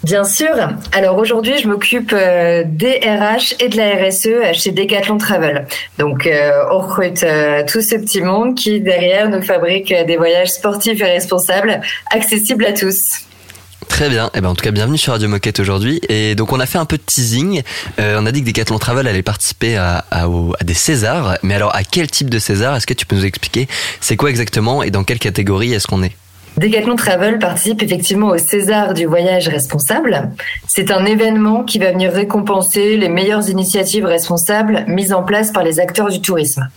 Bien 0.03 0.25
sûr. 0.25 0.53
Alors 0.91 1.17
aujourd'hui, 1.17 1.57
je 1.61 1.67
m'occupe 1.67 2.11
euh, 2.11 2.63
des 2.65 2.99
RH 3.05 3.55
et 3.61 3.69
de 3.69 3.77
la 3.77 3.95
RSE 3.95 4.53
chez 4.53 4.71
Decathlon 4.71 5.17
Travel. 5.17 5.65
Donc 5.97 6.27
euh, 6.27 6.51
on 6.71 6.79
recrute 6.79 7.23
euh, 7.23 7.63
tout 7.65 7.81
ce 7.81 7.95
petit 7.95 8.19
monde 8.19 8.55
qui 8.55 8.81
derrière 8.81 9.29
nous 9.29 9.41
fabrique 9.41 9.93
des 9.93 10.17
voyages 10.17 10.49
sportifs 10.49 10.99
et 10.99 11.05
responsables 11.05 11.79
accessibles 12.11 12.65
à 12.65 12.73
tous. 12.73 13.21
Très 13.87 14.09
bien. 14.09 14.29
Eh 14.33 14.41
ben, 14.41 14.49
en 14.49 14.55
tout 14.55 14.63
cas, 14.63 14.71
bienvenue 14.71 14.97
sur 14.97 15.13
Radio 15.13 15.29
Moquette 15.29 15.61
aujourd'hui. 15.61 16.01
Et 16.09 16.35
donc, 16.35 16.51
on 16.51 16.59
a 16.59 16.65
fait 16.65 16.79
un 16.79 16.85
peu 16.85 16.97
de 16.97 17.03
teasing. 17.03 17.61
On 17.99 18.25
a 18.25 18.31
dit 18.31 18.41
que 18.41 18.47
Decathlon 18.47 18.79
Travel 18.79 19.07
allait 19.07 19.21
participer 19.21 19.77
à, 19.77 20.03
à 20.09 20.27
des 20.63 20.73
Césars. 20.73 21.37
Mais 21.43 21.53
alors, 21.53 21.75
à 21.75 21.83
quel 21.83 22.09
type 22.09 22.29
de 22.29 22.39
César 22.39 22.75
Est-ce 22.75 22.87
que 22.87 22.93
tu 22.93 23.05
peux 23.05 23.15
nous 23.15 23.25
expliquer 23.25 23.67
C'est 23.99 24.15
quoi 24.15 24.31
exactement 24.31 24.81
et 24.83 24.89
dans 24.89 25.03
quelle 25.03 25.19
catégorie 25.19 25.73
est-ce 25.73 25.85
qu'on 25.85 26.01
est? 26.01 26.13
Decathlon 26.57 26.95
Travel 26.95 27.39
participe 27.39 27.81
effectivement 27.81 28.27
au 28.27 28.37
César 28.37 28.93
du 28.93 29.05
voyage 29.05 29.47
responsable. 29.47 30.29
C'est 30.67 30.91
un 30.91 31.03
événement 31.05 31.63
qui 31.63 31.79
va 31.79 31.91
venir 31.91 32.11
récompenser 32.11 32.95
les 32.95 33.09
meilleures 33.09 33.49
initiatives 33.49 34.05
responsables 34.05 34.85
mises 34.87 35.13
en 35.13 35.23
place 35.23 35.51
par 35.51 35.63
les 35.63 35.79
acteurs 35.79 36.09
du 36.09 36.21
tourisme. 36.21 36.69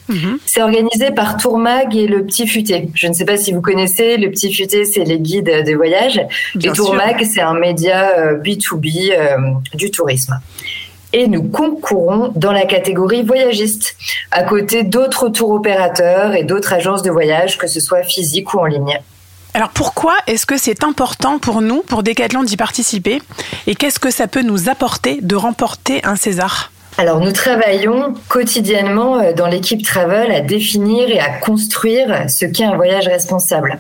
C'est 0.47 0.63
organisé 0.63 1.11
par 1.11 1.37
Tourmag 1.37 1.95
et 1.95 2.07
le 2.07 2.25
Petit 2.25 2.47
Futé. 2.47 2.89
Je 2.95 3.07
ne 3.07 3.13
sais 3.13 3.27
pas 3.27 3.37
si 3.37 3.53
vous 3.53 3.61
connaissez, 3.61 4.17
le 4.17 4.31
Petit 4.31 4.53
Futé, 4.53 4.87
c'est 4.87 5.05
les 5.05 5.19
guides 5.19 5.65
de 5.67 5.75
voyage. 5.75 6.21
Bien 6.55 6.73
et 6.73 6.75
Tourmag, 6.75 7.23
c'est 7.25 7.43
un 7.43 7.55
média 7.55 8.13
euh, 8.19 8.39
B2B 8.39 9.13
euh, 9.13 9.37
du 9.75 9.91
tourisme. 9.91 10.41
Et 11.13 11.29
nous 11.29 11.45
concourons 11.45 12.33
dans 12.35 12.53
la 12.53 12.65
catégorie 12.65 13.23
voyagiste, 13.23 13.97
à 14.31 14.43
côté 14.43 14.83
d'autres 14.83 15.29
tours 15.29 15.51
opérateurs 15.51 16.35
et 16.35 16.45
d'autres 16.45 16.73
agences 16.73 17.03
de 17.03 17.11
voyage, 17.11 17.59
que 17.59 17.67
ce 17.67 17.81
soit 17.81 18.03
physique 18.03 18.53
ou 18.55 18.59
en 18.59 18.67
ligne. 18.67 19.01
Alors 19.57 19.71
pourquoi 19.71 20.13
est-ce 20.27 20.45
que 20.45 20.59
c'est 20.59 20.85
important 20.85 21.39
pour 21.39 21.63
nous, 21.63 21.81
pour 21.81 22.03
Decathlon, 22.03 22.43
d'y 22.43 22.59
participer 22.59 23.23
Et 23.67 23.75
qu'est-ce 23.75 23.99
que 23.99 24.11
ça 24.11 24.27
peut 24.27 24.43
nous 24.43 24.69
apporter 24.69 25.19
de 25.23 25.35
remporter 25.35 26.05
un 26.05 26.15
César? 26.15 26.71
Alors 26.99 27.21
nous 27.21 27.33
travaillons 27.33 28.13
quotidiennement 28.29 29.17
euh, 29.19 29.33
dans 29.33 29.47
l'équipe 29.47 29.83
Travel 29.83 30.31
à 30.31 30.43
définir 30.43 31.09
et 31.09 31.21
à 31.21 31.31
construire 31.39 32.29
ce 32.29 32.45
qu'est 32.45 32.67
un 32.67 32.77
voyage 32.77 33.07
responsable. 33.07 33.79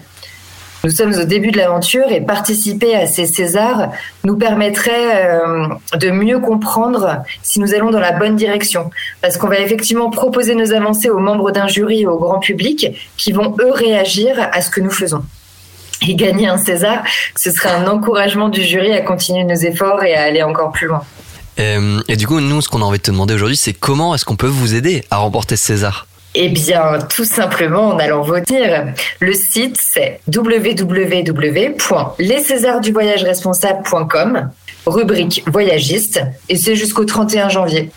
Nous 0.82 0.92
sommes 0.92 1.12
au 1.12 1.24
début 1.24 1.50
de 1.50 1.58
l'aventure 1.58 2.10
et 2.10 2.22
participer 2.22 2.96
à 2.96 3.06
ces 3.06 3.26
Césars 3.26 3.92
nous 4.24 4.38
permettrait 4.38 5.26
euh, 5.26 5.66
de 5.98 6.10
mieux 6.10 6.38
comprendre 6.38 7.22
si 7.42 7.60
nous 7.60 7.74
allons 7.74 7.90
dans 7.90 8.00
la 8.00 8.12
bonne 8.12 8.36
direction. 8.36 8.88
Parce 9.20 9.36
qu'on 9.36 9.48
va 9.48 9.58
effectivement 9.58 10.08
proposer 10.08 10.54
nos 10.54 10.72
avancées 10.72 11.10
aux 11.10 11.18
membres 11.18 11.50
d'un 11.50 11.66
jury 11.66 12.00
et 12.00 12.06
au 12.06 12.16
grand 12.16 12.38
public 12.38 13.12
qui 13.18 13.32
vont, 13.32 13.54
eux, 13.60 13.72
réagir 13.72 14.48
à 14.52 14.62
ce 14.62 14.70
que 14.70 14.80
nous 14.80 14.90
faisons. 14.90 15.22
Et 16.02 16.14
gagner 16.14 16.48
un 16.48 16.58
César, 16.58 17.02
ce 17.36 17.50
serait 17.50 17.70
un 17.70 17.86
encouragement 17.86 18.48
du 18.48 18.62
jury 18.62 18.92
à 18.92 19.00
continuer 19.00 19.44
nos 19.44 19.54
efforts 19.54 20.02
et 20.04 20.14
à 20.14 20.22
aller 20.24 20.42
encore 20.42 20.72
plus 20.72 20.86
loin. 20.86 21.02
Euh, 21.58 22.00
Et 22.08 22.16
du 22.16 22.26
coup, 22.26 22.40
nous, 22.40 22.60
ce 22.60 22.68
qu'on 22.68 22.82
a 22.82 22.84
envie 22.84 22.98
de 22.98 23.02
te 23.02 23.10
demander 23.10 23.34
aujourd'hui, 23.34 23.56
c'est 23.56 23.72
comment 23.72 24.14
est-ce 24.14 24.24
qu'on 24.26 24.36
peut 24.36 24.46
vous 24.46 24.74
aider 24.74 25.04
à 25.10 25.16
remporter 25.16 25.56
ce 25.56 25.64
César? 25.64 26.06
Eh 26.34 26.50
bien, 26.50 26.98
tout 27.08 27.24
simplement 27.24 27.88
en 27.88 27.98
allant 27.98 28.20
voter. 28.20 28.82
Le 29.20 29.32
site, 29.32 29.78
c'est 29.80 30.20
www.lescésarsduvoyageresponsable.com, 33.16 34.50
rubrique 34.86 35.42
voyagiste, 35.50 36.20
et 36.50 36.56
c'est 36.56 36.76
jusqu'au 36.76 37.04
31 37.06 37.48
janvier. 37.48 37.90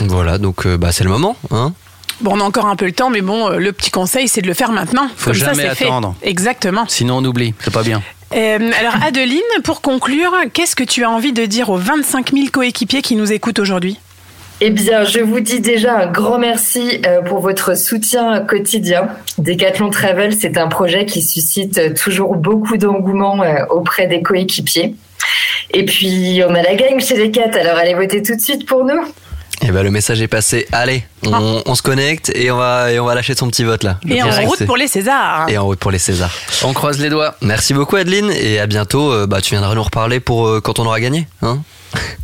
Voilà, 0.00 0.36
donc 0.36 0.66
euh, 0.66 0.76
bah, 0.76 0.92
c'est 0.92 1.04
le 1.04 1.10
moment. 1.10 1.36
Hein 1.50 1.72
Bon, 2.20 2.32
on 2.36 2.40
a 2.40 2.44
encore 2.44 2.66
un 2.66 2.74
peu 2.76 2.86
le 2.86 2.92
temps, 2.92 3.10
mais 3.10 3.20
bon, 3.20 3.48
euh, 3.48 3.58
le 3.58 3.72
petit 3.72 3.90
conseil, 3.90 4.26
c'est 4.26 4.42
de 4.42 4.48
le 4.48 4.54
faire 4.54 4.72
maintenant. 4.72 5.08
Faut 5.16 5.30
Comme 5.30 5.38
ça, 5.38 5.52
jamais 5.52 5.74
fait. 5.74 5.84
attendre. 5.84 6.16
Exactement. 6.22 6.84
Sinon, 6.88 7.18
on 7.18 7.24
oublie. 7.24 7.54
C'est 7.60 7.72
pas 7.72 7.82
bien. 7.82 8.02
Euh, 8.34 8.70
alors 8.78 8.94
Adeline, 9.02 9.40
pour 9.64 9.80
conclure, 9.80 10.32
qu'est-ce 10.52 10.76
que 10.76 10.84
tu 10.84 11.04
as 11.04 11.10
envie 11.10 11.32
de 11.32 11.46
dire 11.46 11.70
aux 11.70 11.76
25 11.76 12.32
000 12.32 12.46
coéquipiers 12.52 13.02
qui 13.02 13.14
nous 13.16 13.32
écoutent 13.32 13.58
aujourd'hui? 13.60 13.98
Eh 14.60 14.70
bien, 14.70 15.04
je 15.04 15.20
vous 15.20 15.38
dis 15.38 15.60
déjà 15.60 15.96
un 16.00 16.06
grand 16.08 16.38
merci 16.38 17.00
euh, 17.06 17.22
pour 17.22 17.38
votre 17.38 17.78
soutien 17.78 18.40
quotidien. 18.40 19.08
Decathlon 19.38 19.90
Travel, 19.90 20.34
c'est 20.34 20.58
un 20.58 20.66
projet 20.66 21.06
qui 21.06 21.22
suscite 21.22 21.94
toujours 21.94 22.34
beaucoup 22.34 22.76
d'engouement 22.76 23.38
auprès 23.70 24.08
des 24.08 24.20
coéquipiers. 24.20 24.96
Et 25.72 25.84
puis, 25.84 26.42
on 26.46 26.54
a 26.54 26.62
la 26.62 26.74
gang 26.74 26.98
chez 26.98 27.16
Decat, 27.16 27.56
alors 27.58 27.78
allez 27.78 27.94
voter 27.94 28.22
tout 28.22 28.34
de 28.34 28.40
suite 28.40 28.66
pour 28.66 28.84
nous. 28.84 29.00
Et 29.60 29.70
ben 29.72 29.82
le 29.82 29.90
message 29.90 30.22
est 30.22 30.28
passé. 30.28 30.66
Allez, 30.72 31.02
on, 31.26 31.62
on 31.66 31.74
se 31.74 31.82
connecte 31.82 32.30
et 32.34 32.50
on 32.50 32.56
va 32.56 32.92
et 32.92 33.00
on 33.00 33.04
va 33.04 33.14
lâcher 33.14 33.34
son 33.34 33.48
petit 33.48 33.64
vote 33.64 33.82
là. 33.82 33.98
Et 34.08 34.22
en 34.22 34.30
route 34.42 34.64
pour 34.66 34.76
les 34.76 34.86
Césars. 34.88 35.48
Et 35.48 35.58
en 35.58 35.64
route 35.64 35.78
pour 35.80 35.90
les 35.90 35.98
Césars. 35.98 36.32
On 36.62 36.72
croise 36.72 36.98
les 37.00 37.10
doigts. 37.10 37.34
Merci 37.42 37.74
beaucoup 37.74 37.96
Adeline 37.96 38.30
et 38.30 38.60
à 38.60 38.66
bientôt. 38.66 39.12
Euh, 39.12 39.26
Bah 39.26 39.40
tu 39.40 39.50
viendras 39.50 39.74
nous 39.74 39.82
reparler 39.82 40.20
pour 40.20 40.46
euh, 40.46 40.60
quand 40.60 40.78
on 40.78 40.86
aura 40.86 41.00
gagné, 41.00 41.26
hein 41.42 41.58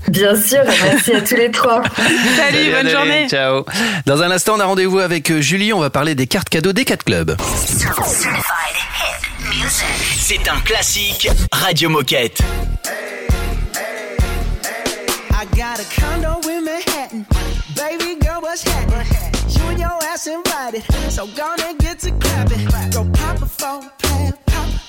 Bien 0.08 0.36
sûr, 0.40 0.58
merci 0.84 1.12
à 1.14 1.22
tous 1.22 1.36
les 1.36 1.50
trois. 1.50 1.82
Salut, 2.36 2.66
bonne 2.70 2.74
Adeline, 2.86 2.90
journée. 2.92 3.26
Ciao. 3.28 3.64
Dans 4.06 4.22
un 4.22 4.30
instant, 4.30 4.54
on 4.56 4.60
a 4.60 4.66
rendez-vous 4.66 4.98
avec 4.98 5.30
euh, 5.30 5.40
Julie. 5.40 5.72
On 5.72 5.80
va 5.80 5.88
parler 5.90 6.14
des 6.14 6.26
cartes 6.26 6.48
cadeaux 6.50 6.72
des 6.74 6.84
4 6.84 7.02
clubs. 7.04 7.36
C'est 10.18 10.48
un 10.48 10.60
classique 10.60 11.28
Radio 11.52 11.88
Moquette. 11.88 12.40
I 15.32 15.46
got 15.56 15.80
a 15.80 15.84
condo. 16.00 16.43
Baby 17.76 18.20
girl, 18.20 18.40
what's 18.40 18.62
happening? 18.62 19.06
You 19.48 19.62
and 19.70 19.78
your 19.78 20.02
ass 20.04 20.26
invited. 20.26 20.84
So 21.10 21.26
gonna 21.26 21.74
get 21.78 21.98
to 22.00 22.10
clapping. 22.12 22.66
Go 22.90 23.04
pop 23.12 23.42
a 23.42 23.46
plan. 23.46 24.03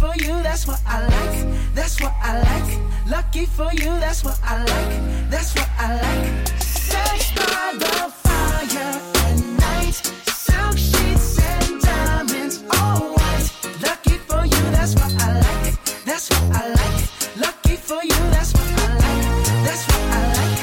for 0.00 0.16
you, 0.16 0.42
that's 0.42 0.66
what 0.66 0.80
I 0.86 1.02
like. 1.06 1.74
That's 1.74 2.00
what 2.00 2.14
I 2.22 2.40
like. 2.48 2.70
Lucky 3.06 3.44
for 3.44 3.70
you, 3.74 3.90
that's 4.00 4.24
what 4.24 4.40
I 4.42 4.56
like. 4.58 5.30
That's 5.30 5.54
what 5.54 5.68
I 5.78 5.88
like. 6.04 6.48
Sex 6.58 7.32
by 7.36 7.74
the 7.82 7.96
fire 8.24 8.96
at 9.26 9.38
night. 9.64 9.94
Silk 10.46 10.76
sheets 10.78 11.38
and 11.38 11.82
diamonds, 11.82 12.64
all 12.78 13.12
white. 13.16 13.46
Lucky 13.82 14.16
for 14.28 14.42
you, 14.52 14.62
that's 14.76 14.94
what 14.94 15.12
I 15.20 15.28
like. 15.46 15.74
That's 16.06 16.30
what 16.30 16.44
I 16.60 16.68
like. 16.80 16.98
Lucky 17.44 17.76
for 17.76 18.02
you, 18.02 18.20
that's 18.34 18.52
what 18.54 18.68
I 18.80 18.88
like. 19.04 19.24
That's 19.66 19.84
what 19.90 20.04
I 20.16 20.22
like. 20.38 20.58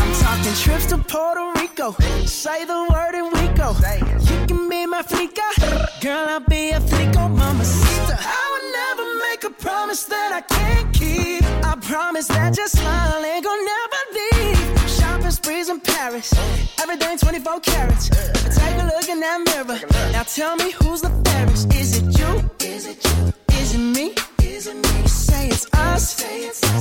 I'm 0.00 0.12
talking 0.24 0.56
trips 0.64 0.86
to 0.86 0.96
Puerto 0.96 1.52
Rico. 1.60 1.92
Say 2.24 2.64
the 2.64 2.80
word 2.90 3.14
and 3.20 3.28
we 3.34 3.44
go. 3.54 3.74
Can 4.48 4.68
be 4.68 4.86
my 4.86 5.02
flica. 5.02 5.42
Girl, 6.00 6.26
I'll 6.28 6.40
be 6.40 6.70
a 6.70 6.80
flico, 6.80 7.28
mamacita. 7.28 8.16
I 8.18 8.44
would 8.52 8.66
never 8.80 9.06
make 9.26 9.44
a 9.44 9.50
promise 9.62 10.04
that 10.04 10.32
I 10.32 10.40
can't 10.40 10.94
keep. 10.94 11.44
I 11.64 11.76
promise 11.76 12.28
that 12.28 12.56
your 12.56 12.68
smile 12.68 13.22
ain't 13.24 13.44
gonna 13.44 13.62
never 13.74 14.00
leave. 14.18 14.90
Shopping 14.90 15.30
sprees 15.30 15.68
in 15.68 15.80
Paris. 15.80 16.32
Everything 16.80 17.18
24 17.18 17.60
carats. 17.60 18.08
Take 18.08 18.76
a 18.82 18.86
look 18.86 19.08
in 19.08 19.20
that 19.20 19.38
mirror. 19.48 19.78
Now 20.12 20.22
tell 20.22 20.56
me 20.56 20.70
who's 20.70 21.02
the 21.02 21.10
fairest. 21.24 21.74
Is 21.74 21.98
it 21.98 22.18
you? 22.18 22.50
Is 22.66 22.86
it 22.86 23.04
you? 23.04 23.32
Is 23.60 23.74
it 23.74 23.84
me? 23.96 24.14
Is 24.42 24.66
it 24.66 24.76
me? 24.76 25.02
You 25.02 25.08
say 25.08 25.48
it's 25.48 25.66
us. 25.74 26.24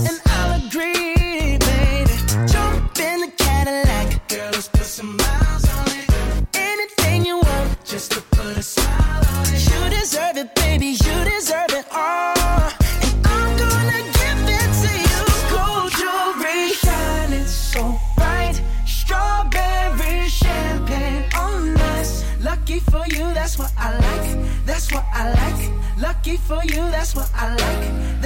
And 0.07 0.21
I'll 0.25 0.67
agree, 0.67 1.57
baby. 1.57 2.15
Jump 2.47 2.99
in 2.99 3.17
the 3.21 3.31
Cadillac. 3.37 4.27
Girl, 4.29 4.51
let's 4.53 4.69
put 4.69 4.85
some 4.85 5.17
miles 5.17 5.56
just 7.87 8.11
to 8.11 8.21
put 8.35 8.57
a 8.57 8.61
smile 8.61 9.23
on 9.37 9.45
it. 9.47 9.63
You 9.69 9.89
deserve 9.89 10.35
it, 10.35 10.53
baby. 10.55 10.87
You 10.87 11.15
deserve 11.23 11.71
it 11.71 11.85
all. 11.89 12.35
And 13.01 13.15
I'm 13.25 13.57
gonna 13.57 14.01
give 14.19 14.41
it 14.59 14.71
to 14.83 14.91
you. 15.07 15.21
Gold 15.49 15.91
jewelry 15.95 16.73
shining 16.73 17.45
so 17.45 17.97
bright. 18.17 18.61
Strawberry 18.85 20.27
champagne 20.27 21.23
on 21.33 21.77
us. 21.95 22.25
Lucky 22.41 22.79
for 22.79 23.05
you, 23.07 23.33
that's 23.33 23.57
what 23.57 23.71
I 23.77 23.97
like. 23.97 24.65
That's 24.65 24.91
what 24.91 25.05
I 25.13 25.31
like. 25.31 25.71
Lucky 25.97 26.35
for 26.35 26.61
you, 26.65 26.83
that's 26.91 27.15
what 27.15 27.31
I 27.33 27.55
like. 27.55 28.16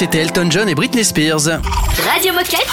C'était 0.00 0.20
Elton 0.20 0.50
John 0.50 0.66
et 0.66 0.74
Britney 0.74 1.04
Spears. 1.04 1.60
Radio 2.10 2.32
Moquette 2.32 2.66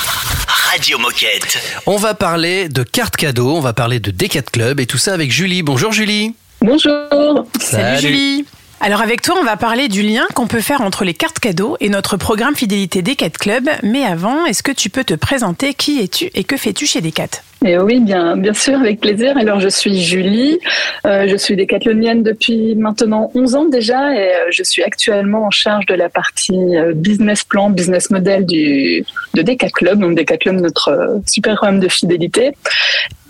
Radio 0.47 0.97
Moquette. 0.97 1.59
On 1.85 1.97
va 1.97 2.13
parler 2.13 2.69
de 2.69 2.83
cartes 2.83 3.17
cadeaux, 3.17 3.53
on 3.53 3.59
va 3.59 3.73
parler 3.73 3.99
de 3.99 4.11
Decat 4.11 4.43
Club 4.43 4.79
et 4.79 4.85
tout 4.85 4.97
ça 4.97 5.13
avec 5.13 5.29
Julie. 5.29 5.61
Bonjour 5.61 5.91
Julie. 5.91 6.35
Bonjour. 6.61 7.45
Salut. 7.59 7.97
Salut 7.99 7.99
Julie. 7.99 8.45
Alors 8.79 9.01
avec 9.01 9.23
toi, 9.23 9.35
on 9.41 9.43
va 9.43 9.57
parler 9.57 9.89
du 9.89 10.03
lien 10.03 10.25
qu'on 10.35 10.47
peut 10.47 10.61
faire 10.61 10.79
entre 10.79 11.03
les 11.03 11.13
cartes 11.13 11.39
cadeaux 11.39 11.75
et 11.81 11.89
notre 11.89 12.15
programme 12.15 12.55
fidélité 12.55 13.01
Decat 13.01 13.31
Club. 13.31 13.69
Mais 13.83 14.05
avant, 14.05 14.45
est-ce 14.45 14.63
que 14.63 14.71
tu 14.71 14.89
peux 14.89 15.03
te 15.03 15.13
présenter? 15.13 15.73
Qui 15.73 15.99
es-tu 15.99 16.29
et 16.33 16.45
que 16.45 16.55
fais-tu 16.55 16.85
chez 16.87 17.01
Decat 17.01 17.41
Et 17.65 17.77
oui, 17.79 17.99
bien, 17.99 18.37
bien 18.37 18.53
sûr, 18.53 18.75
avec 18.75 18.99
plaisir. 18.99 19.35
Alors, 19.35 19.59
je 19.59 19.67
suis 19.67 19.99
Julie, 19.99 20.59
euh, 21.05 21.27
je 21.27 21.35
suis 21.35 21.55
décathlonienne 21.55 22.21
depuis 22.21 22.75
maintenant 22.75 23.31
11 23.33 23.55
ans 23.55 23.65
déjà 23.65 24.13
et 24.13 24.35
euh, 24.35 24.51
je 24.51 24.61
suis 24.61 24.83
actuellement 24.83 25.45
en 25.45 25.49
charge 25.49 25.87
de 25.87 25.95
la 25.95 26.07
partie 26.07 26.77
euh, 26.77 26.93
business 26.93 27.43
plan, 27.43 27.71
business 27.71 28.11
model 28.11 28.45
du, 28.45 29.03
de 29.33 29.41
Decat 29.41 29.69
Club, 29.69 29.99
donc 29.99 30.15
Decat 30.15 30.37
Club, 30.37 30.57
notre 30.57 31.19
super 31.25 31.55
programme 31.55 31.79
de 31.79 31.87
fidélité, 31.87 32.51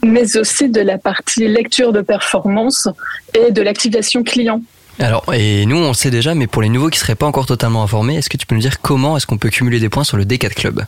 mais 0.04 0.36
aussi 0.36 0.70
de 0.70 0.82
la 0.82 0.98
partie 0.98 1.48
lecture 1.48 1.94
de 1.94 2.02
performance 2.02 2.90
et 3.34 3.52
de 3.52 3.62
l'activation 3.62 4.24
client. 4.24 4.62
Alors, 5.00 5.24
et 5.34 5.66
nous, 5.66 5.78
on 5.78 5.94
sait 5.94 6.10
déjà, 6.10 6.36
mais 6.36 6.48
pour 6.48 6.62
les 6.62 6.70
nouveaux 6.70 6.90
qui 6.90 7.00
seraient 7.00 7.16
pas 7.16 7.28
encore 7.28 7.46
totalement 7.46 7.84
informés, 7.84 8.18
est-ce 8.18 8.30
que 8.30 8.38
tu 8.38 8.46
peux 8.46 8.56
nous 8.56 8.62
dire 8.62 8.82
comment 8.82 9.16
est-ce 9.16 9.28
qu'on 9.28 9.38
peut 9.38 9.50
cumuler 9.50 9.80
des 9.80 9.90
points 9.90 10.04
sur 10.04 10.18
le 10.18 10.26
D4 10.26 10.54
Club? 10.54 10.84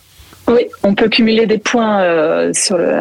Oui, 0.50 0.66
on 0.84 0.96
peut 0.96 1.10
cumuler 1.10 1.46
des 1.46 1.60
points 1.60 2.02
euh, 2.02 2.52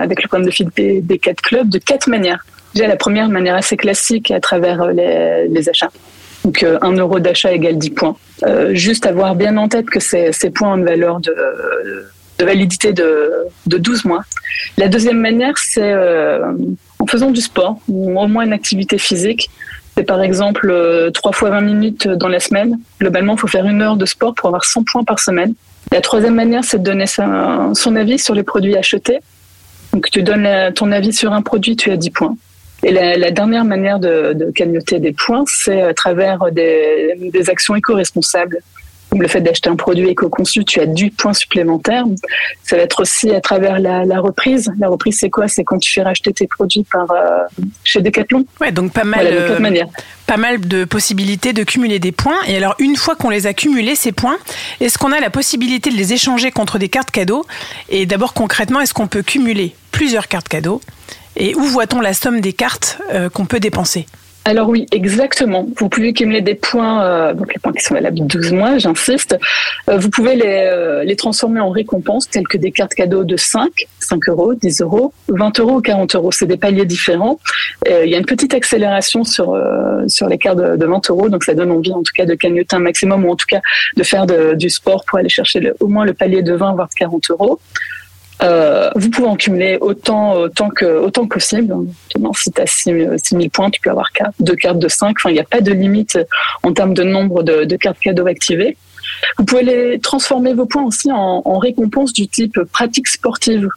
avec 0.01 0.23
le 0.23 0.29
programme 0.29 0.47
de 0.47 0.51
fidélité 0.51 1.01
des 1.01 1.19
quatre 1.19 1.41
clubs 1.41 1.69
de 1.69 1.79
quatre 1.79 2.07
manières. 2.07 2.45
Déjà, 2.75 2.87
la 2.87 2.97
première 2.97 3.29
manière 3.29 3.57
assez 3.57 3.77
classique 3.77 4.31
à 4.31 4.41
travers 4.41 4.83
euh, 4.83 4.93
les, 4.93 5.69
achats. 5.69 5.91
Donc, 6.45 6.63
euh, 6.63 6.79
un 6.83 6.93
euro 6.93 7.19
d'achat 7.19 7.53
égale 7.53 7.79
10 7.79 7.91
points. 7.91 8.17
Euh, 8.45 8.75
juste 8.75 9.07
avoir 9.07 9.35
bien 9.35 9.57
en 9.57 9.69
tête 9.69 9.87
que 9.87 10.01
ces, 10.01 10.33
points 10.55 10.73
ont 10.73 10.77
une 10.77 10.85
valeur 10.85 11.21
de, 11.21 11.35
validité 12.39 12.93
de, 12.93 13.33
de 13.67 13.79
12 13.79 14.05
mois. 14.05 14.23
La 14.77 14.89
deuxième 14.89 15.19
manière, 15.19 15.57
c'est 15.59 15.93
euh, 15.93 16.53
en 16.99 17.07
faisant 17.07 17.31
du 17.31 17.41
sport 17.41 17.79
ou 17.89 18.21
au 18.21 18.27
moins 18.27 18.45
une 18.45 18.53
activité 18.53 18.99
physique. 18.99 19.51
C'est 19.97 20.05
par 20.05 20.23
exemple 20.23 20.71
euh, 20.71 21.11
3 21.11 21.33
fois 21.33 21.51
20 21.51 21.61
minutes 21.63 22.09
dans 22.09 22.29
la 22.29 22.39
semaine. 22.39 22.79
Globalement, 23.01 23.35
il 23.35 23.41
faut 23.41 23.49
faire 23.49 23.67
une 23.67 23.83
heure 23.83 23.97
de 23.97 24.07
sport 24.07 24.35
pour 24.35 24.47
avoir 24.49 24.65
100 24.65 24.85
points 24.85 25.05
par 25.05 25.19
semaine. 25.19 25.55
La 25.93 26.01
troisième 26.01 26.35
manière, 26.35 26.65
c'est 26.65 26.79
de 26.79 26.85
donner 26.85 27.07
son 27.07 27.97
avis 27.97 28.19
sur 28.19 28.35
les 28.35 28.43
produits 28.43 28.77
achetés. 28.77 29.21
Donc, 29.93 30.11
tu 30.11 30.23
donnes 30.23 30.73
ton 30.75 30.93
avis 30.93 31.13
sur 31.13 31.33
un 31.33 31.43
produit, 31.43 31.77
tu 31.77 31.91
as 31.91 31.97
10 31.97 32.11
points. 32.11 32.37
Et 32.85 32.93
la, 32.93 33.31
dernière 33.31 33.65
manière 33.65 33.99
de, 33.99 34.33
de 34.35 34.51
cagnotter 34.51 35.01
des 35.01 35.13
points, 35.13 35.45
c'est 35.47 35.83
à 35.83 35.95
travers 35.95 36.53
des 36.53 37.45
actions 37.49 37.75
éco-responsables. 37.75 38.61
Le 39.17 39.27
fait 39.27 39.41
d'acheter 39.41 39.71
un 39.71 39.77
produit 39.77 40.09
éco-conçu, 40.11 40.65
tu 40.67 40.81
as 40.81 40.87
10 40.87 41.11
points 41.13 41.33
supplémentaires. 41.33 42.05
Ça 42.63 42.77
va 42.77 42.83
être 42.83 43.01
aussi 43.01 43.31
à 43.31 43.41
travers 43.41 43.79
la, 43.79 44.05
la 44.05 44.21
reprise. 44.21 44.71
La 44.79 44.89
reprise, 44.89 45.17
c'est 45.19 45.31
quoi? 45.31 45.49
C'est 45.49 45.65
quand 45.65 45.79
tu 45.79 45.91
fais 45.93 46.03
racheter 46.03 46.33
tes 46.33 46.47
produits 46.47 46.85
par 46.85 47.11
euh, 47.11 47.39
chez 47.85 48.03
Decathlon. 48.03 48.45
Ouais, 48.61 48.71
donc 48.71 48.93
pas 48.93 49.05
mal, 49.05 49.23
Voilà, 49.23 49.31
de 49.37 49.47
quatre 49.49 49.57
euh, 49.57 49.61
manières. 49.61 49.87
pas 50.27 50.37
mal 50.37 50.61
de 50.61 50.85
possibilités 50.85 51.55
de 51.55 51.65
cumuler 51.65 51.99
des 51.99 52.13
points. 52.13 52.37
Et 52.49 52.57
alors, 52.59 52.75
une 52.79 52.97
fois 52.97 53.17
qu'on 53.17 53.31
les 53.31 53.47
a 53.47 53.55
cumulés, 53.55 53.95
ces 53.95 54.13
points, 54.13 54.37
est-ce 54.81 54.99
qu'on 54.99 55.13
a 55.13 55.21
la 55.21 55.31
possibilité 55.31 55.89
de 55.91 55.97
les 55.97 56.13
échanger 56.13 56.51
contre 56.51 56.79
des 56.79 56.91
cartes 56.91 57.11
cadeaux? 57.11 57.47
Et 57.89 58.05
d'abord, 58.05 58.35
concrètement, 58.35 58.81
est-ce 58.81 58.93
qu'on 58.93 59.07
peut 59.09 59.23
cumuler 59.23 59.75
plusieurs 59.91 60.29
cartes 60.29 60.49
cadeaux? 60.49 60.83
Et 61.37 61.55
où 61.55 61.63
voit-on 61.63 62.01
la 62.03 62.13
somme 62.13 62.41
des 62.43 62.53
cartes 62.53 62.99
euh, 63.15 63.31
qu'on 63.31 63.47
peut 63.47 63.61
dépenser? 63.61 64.05
Alors 64.49 64.71
oui, 64.71 64.87
exactement. 64.93 65.67
Vous 65.77 65.91
pouvez 65.91 66.15
cumuler 66.15 66.41
des 66.41 66.55
points, 66.55 67.05
euh, 67.05 67.35
donc 67.35 67.53
les 67.53 67.61
points 67.61 67.75
qui 67.75 67.85
sont 67.85 67.93
valables 67.93 68.19
12 68.19 68.53
mois, 68.53 68.79
j'insiste. 68.79 69.39
Euh, 69.91 69.99
vous 69.99 70.09
pouvez 70.09 70.37
les, 70.37 70.65
euh, 70.73 71.15
transformer 71.19 71.61
en 71.61 71.69
récompenses, 71.69 72.31
telles 72.31 72.49
que 72.49 72.57
des 72.57 72.73
cartes 72.73 72.95
cadeaux 72.95 73.25
de 73.25 73.37
5, 73.37 73.69
5 74.01 74.27
euros, 74.31 74.55
10 74.55 74.81
euros, 74.81 75.13
20 75.29 75.61
euros 75.61 75.77
ou 75.77 75.81
40 75.83 76.15
euros. 76.15 76.33
C'est 76.33 76.47
des 76.47 76.57
paliers 76.57 76.87
différents. 76.87 77.39
Euh, 77.89 78.07
Il 78.07 78.11
y 78.11 78.15
a 78.15 78.19
une 78.19 78.25
petite 78.25 78.55
accélération 78.55 79.23
sur, 79.23 79.53
euh, 79.53 80.09
sur 80.09 80.29
les 80.31 80.39
cartes 80.39 80.57
de, 80.57 80.77
de 80.77 80.87
20 80.87 81.11
euros, 81.11 81.29
donc 81.29 81.45
ça 81.45 81.53
donne 81.53 81.71
envie 81.71 81.93
en 81.93 82.03
tout 82.03 82.15
cas 82.17 82.25
de 82.25 82.35
cagnotter 82.35 82.75
un 82.75 82.79
maximum 82.79 83.27
ou 83.27 83.31
en 83.33 83.37
tout 83.37 83.47
cas 83.51 83.61
de 83.99 84.03
faire 84.03 84.25
du 84.57 84.71
sport 84.71 85.05
pour 85.07 85.19
aller 85.19 85.29
chercher 85.29 85.73
au 85.79 85.89
moins 85.89 86.07
le 86.07 86.15
palier 86.15 86.41
de 86.41 86.55
20 86.55 86.73
voire 86.73 86.89
de 86.89 86.95
40 86.95 87.31
euros. 87.33 87.61
Euh, 88.43 88.91
vous 88.95 89.11
pouvez 89.11 89.27
en 89.27 89.37
cumuler 89.37 89.79
autant, 89.81 90.35
autant 90.35 90.69
que 90.71 90.85
autant 90.85 91.27
que 91.27 91.35
possible. 91.35 91.75
Maintenant, 92.15 92.33
si 92.35 92.51
tu 92.53 92.61
as 92.61 92.67
6 92.67 92.85
000 93.31 93.49
points, 93.53 93.71
tu 93.71 93.81
peux 93.81 93.91
avoir 93.91 94.13
quatre- 94.13 94.33
deux 94.39 94.55
cartes 94.55 94.79
de 94.79 94.89
5. 94.89 95.17
Enfin, 95.19 95.31
il 95.31 95.35
n'y 95.35 95.41
a 95.41 95.45
pas 95.45 95.61
de 95.61 95.73
limite 95.73 96.19
en 96.63 96.73
termes 96.73 96.95
de 96.95 97.03
nombre 97.03 97.43
de, 97.43 97.65
de 97.65 97.77
cartes 97.77 97.99
cadeaux 97.99 98.27
activées. 98.27 98.77
Vous 99.39 99.45
pouvez 99.45 99.63
les 99.65 99.99
transformer 99.99 100.55
vos 100.55 100.67
points 100.67 100.85
aussi 100.85 101.11
en, 101.11 101.43
en 101.45 101.59
récompenses 101.59 102.13
du 102.13 102.29
type 102.29 102.61
pratique 102.73 103.09
sportive 103.09 103.69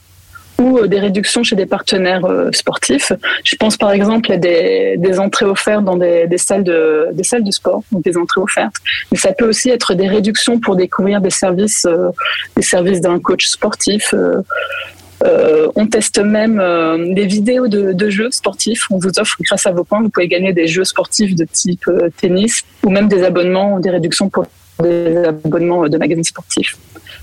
ou 0.61 0.77
euh, 0.77 0.87
des 0.87 0.99
réductions 0.99 1.43
chez 1.43 1.55
des 1.55 1.65
partenaires 1.65 2.25
euh, 2.25 2.49
sportifs. 2.51 3.11
Je 3.43 3.55
pense 3.55 3.77
par 3.77 3.91
exemple 3.91 4.31
à 4.31 4.37
des, 4.37 5.19
entrées 5.19 5.45
offertes 5.45 5.83
dans 5.83 5.97
des, 5.97 6.27
salles 6.37 6.63
de 6.63 7.23
salles 7.23 7.43
de 7.43 7.51
sport, 7.51 7.83
donc 7.91 8.03
des 8.03 8.17
entrées 8.17 8.41
offertes. 8.41 8.75
Mais 9.11 9.17
ça 9.17 9.33
peut 9.33 9.47
aussi 9.47 9.69
être 9.69 9.93
des 9.93 10.07
réductions 10.07 10.59
pour 10.59 10.75
découvrir 10.75 11.21
des 11.21 11.29
services 11.29 11.85
euh, 11.85 12.09
des 12.55 12.61
services 12.61 13.01
d'un 13.01 13.19
coach 13.19 13.47
sportif. 13.47 14.13
On 15.75 15.85
teste 15.87 16.19
même 16.19 16.57
des 17.13 17.27
vidéos 17.27 17.67
de, 17.67 18.09
jeux 18.09 18.31
sportifs. 18.31 18.87
On 18.89 18.97
vous 18.97 19.19
offre, 19.19 19.35
grâce 19.41 19.65
à 19.67 19.71
vos 19.71 19.83
points, 19.83 20.01
vous 20.01 20.09
pouvez 20.09 20.27
gagner 20.27 20.51
des 20.51 20.67
jeux 20.67 20.83
sportifs 20.83 21.35
de 21.35 21.45
type 21.45 21.85
tennis 22.17 22.63
ou 22.83 22.89
même 22.89 23.07
des 23.07 23.23
abonnements, 23.23 23.79
des 23.79 23.91
réductions 23.91 24.29
pour 24.29 24.45
des 24.81 25.17
abonnements 25.17 25.87
de 25.87 25.97
magazines 25.97 26.23
sportifs. 26.23 26.77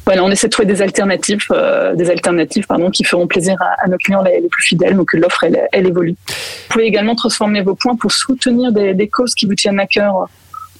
Voilà, 0.04 0.24
on 0.24 0.30
essaie 0.30 0.46
de 0.46 0.52
trouver 0.52 0.66
des 0.66 0.80
alternatives, 0.80 1.44
euh, 1.50 1.94
des 1.94 2.10
alternatives 2.10 2.66
pardon, 2.66 2.90
qui 2.90 3.04
feront 3.04 3.26
plaisir 3.26 3.56
à, 3.60 3.88
nos 3.88 3.98
clients 3.98 4.22
les, 4.22 4.40
plus 4.48 4.62
fidèles. 4.62 4.96
Donc 4.96 5.12
l'offre, 5.12 5.44
elle, 5.44 5.86
évolue. 5.86 6.14
Vous 6.28 6.34
pouvez 6.70 6.84
également 6.84 7.14
transformer 7.14 7.62
vos 7.62 7.74
points 7.74 7.96
pour 7.96 8.12
soutenir 8.12 8.72
des, 8.72 9.08
causes 9.08 9.34
qui 9.34 9.46
vous 9.46 9.54
tiennent 9.54 9.80
à 9.80 9.86
cœur 9.86 10.28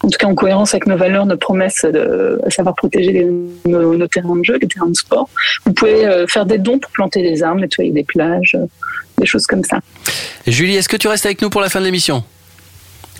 en 0.01 0.09
tout 0.09 0.17
cas 0.17 0.29
en 0.29 0.35
cohérence 0.35 0.75
avec 0.75 0.87
nos 0.87 0.97
valeurs, 0.97 1.27
nos 1.27 1.37
promesses, 1.37 1.85
de, 1.85 2.41
à 2.47 2.51
savoir 2.51 2.75
protéger 2.77 3.27
nos, 3.67 4.07
terrains 4.07 4.37
de 4.37 4.45
jeu, 4.45 4.57
les 4.61 4.69
terrains 4.69 4.89
de 4.89 4.97
sport. 4.97 5.29
Vous 5.67 5.73
pouvez 5.73 6.07
euh, 6.07 6.27
faire 6.29 6.47
des 6.47 6.59
dons 6.59 6.79
pour 6.79 6.91
planter 6.93 7.21
des 7.21 7.43
arbres, 7.43 7.61
nettoyer 7.61 7.91
des 7.91 8.05
plages, 8.05 8.55
euh, 8.55 8.67
des 9.19 9.27
choses 9.27 9.47
comme 9.47 9.65
ça. 9.65 9.81
Julie, 10.47 10.77
est-ce 10.77 10.89
que 10.89 10.97
tu 10.97 11.09
restes 11.09 11.27
avec 11.27 11.43
nous 11.43 11.51
pour 11.51 11.61
la 11.61 11.69
fin 11.69 11.81
de 11.81 11.85
l'émission? 11.85 12.23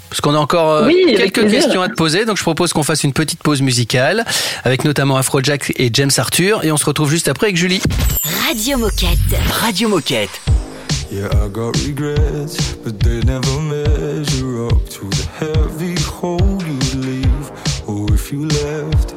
Parce 0.09 0.21
qu'on 0.21 0.35
a 0.35 0.39
encore 0.39 0.71
euh, 0.71 0.87
Oui, 0.87 1.15
quelques 1.17 1.51
questions 1.51 1.83
à 1.83 1.89
te 1.89 1.95
poser, 1.95 2.25
donc 2.25 2.37
je 2.37 2.43
propose 2.43 2.73
qu'on 2.73 2.83
fasse 2.83 3.05
une 3.05 3.13
petite 3.13 3.43
pause 3.43 3.63
musicale 3.63 4.25
avec 4.65 4.85
notamment 4.85 5.17
Afrojack 5.17 5.73
et 5.77 5.91
James 5.93 6.11
Arthur, 6.17 6.65
et 6.65 6.73
on 6.73 6.77
se 6.77 6.85
retrouve 6.85 7.11
juste 7.11 7.29
après 7.29 7.49
avec 7.49 7.57
Julie. 7.57 7.83
Radio 8.47 8.79
Moquette. 8.79 9.19
Radio 9.61 9.89
Moquette. 9.89 10.41
Yeah, 11.11 11.29
I 11.43 11.49
got 11.49 11.75
regrets, 11.87 12.77
but 12.85 13.01
they 13.01 13.21
never 13.21 13.61
measure 13.61 14.67
up 14.67 14.89
to 14.91 15.09
the 15.09 15.27
heavy 15.39 15.95
hold 16.03 16.63
you 16.63 17.01
leave. 17.01 17.51
Oh, 17.89 18.07
if 18.13 18.31
you 18.31 18.47
left, 18.47 19.15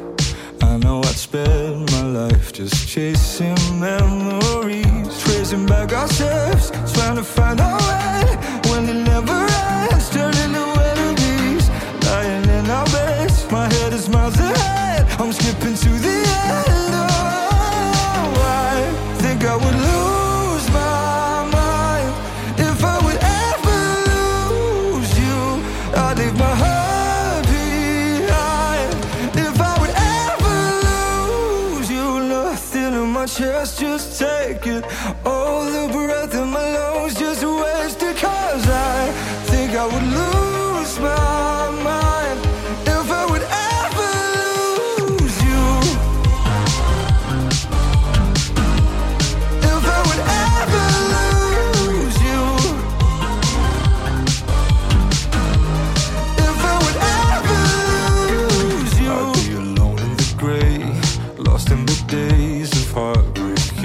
I 0.62 0.78
know 0.78 1.00
I'd 1.00 1.16
spend 1.16 1.92
my 1.92 2.02
life 2.02 2.52
just 2.54 2.88
chasing 2.88 3.54
memories, 3.78 5.22
tracing 5.22 5.66
back 5.66 5.92
our 5.92 6.08
steps, 6.08 6.70
trying 6.94 7.16
to 7.16 7.22
find 7.22 7.60
our 7.60 7.78
way 7.78 8.21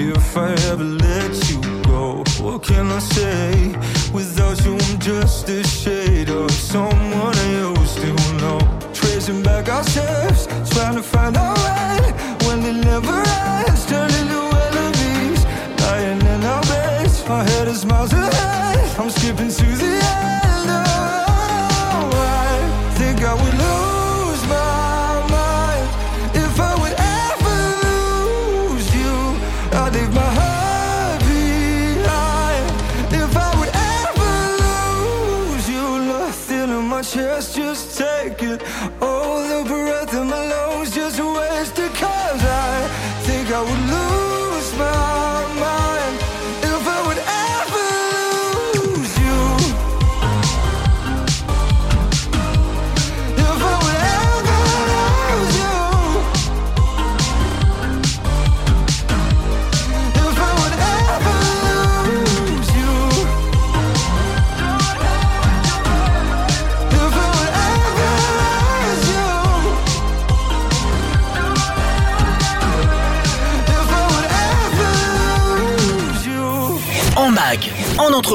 If 0.00 0.36
I 0.36 0.52
ever 0.70 0.84
let 0.84 1.50
you 1.50 1.60
go, 1.82 2.22
what 2.40 2.62
can 2.62 2.86
I 2.86 3.00
say? 3.00 3.74
Without 4.12 4.64
you, 4.64 4.74
I'm 4.74 4.98
just 5.00 5.48
a 5.48 5.64
shade 5.64 6.30
of 6.30 6.50
someone 6.52 7.34
I 7.34 7.48
used 7.50 7.96
to 7.96 8.12
know. 8.40 8.60
Tracing 8.94 9.42
back 9.42 9.68
our 9.68 9.82
steps, 9.82 10.46
trying 10.72 10.94
to 10.94 11.02
find 11.02 11.36
our 11.36 11.52
way 11.54 12.12
when 12.46 12.62
it 12.64 12.84
never 12.84 13.12
ends, 13.12 13.86
turning 13.86 14.28
to 14.28 14.40
enemies, 14.68 15.44
lying 15.80 16.20
in 16.20 16.44
our 16.44 16.62
beds. 16.62 17.26
My 17.28 17.42
head 17.42 17.66
is 17.66 17.84
miles 17.84 18.12
ahead, 18.12 18.98
I'm 19.00 19.10
skipping 19.10 19.50
to 19.50 19.77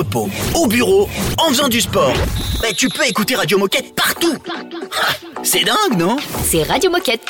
entrepôt, 0.04 0.30
au 0.56 0.68
bureau, 0.68 1.10
en 1.38 1.50
faisant 1.50 1.70
du 1.70 1.80
sport. 1.80 2.14
Bah, 2.62 2.68
tu 2.76 2.90
peux 2.90 3.08
écouter 3.08 3.36
Radio 3.36 3.58
Moquette 3.58 3.96
partout. 3.96 4.36
Ah, 4.52 5.14
C'est 5.44 5.64
dingue, 5.64 5.98
non? 5.98 6.18
C'est 6.44 6.64
Radio 6.64 6.92
Moquette. 6.92 7.22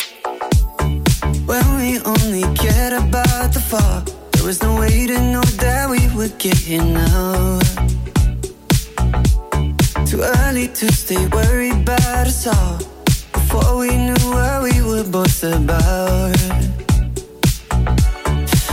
When 1.45 1.63
we 1.77 1.99
only 2.05 2.41
cared 2.55 2.93
about 2.93 3.51
the 3.51 3.59
fall, 3.59 4.03
there 4.31 4.45
was 4.45 4.61
no 4.63 4.79
way 4.79 5.05
to 5.07 5.19
know 5.19 5.41
that 5.59 5.89
we 5.89 5.99
would 6.15 6.37
get 6.39 6.55
here 6.55 6.81
now. 6.81 7.59
Too 10.05 10.21
early 10.21 10.67
to 10.69 10.91
stay 10.91 11.27
worried 11.27 11.73
about 11.73 12.27
us 12.27 12.47
all. 12.47 12.79
Before 13.33 13.77
we 13.77 13.89
knew 13.95 14.31
what 14.31 14.63
we 14.63 14.81
were 14.81 15.03
both 15.03 15.43
about. 15.43 16.37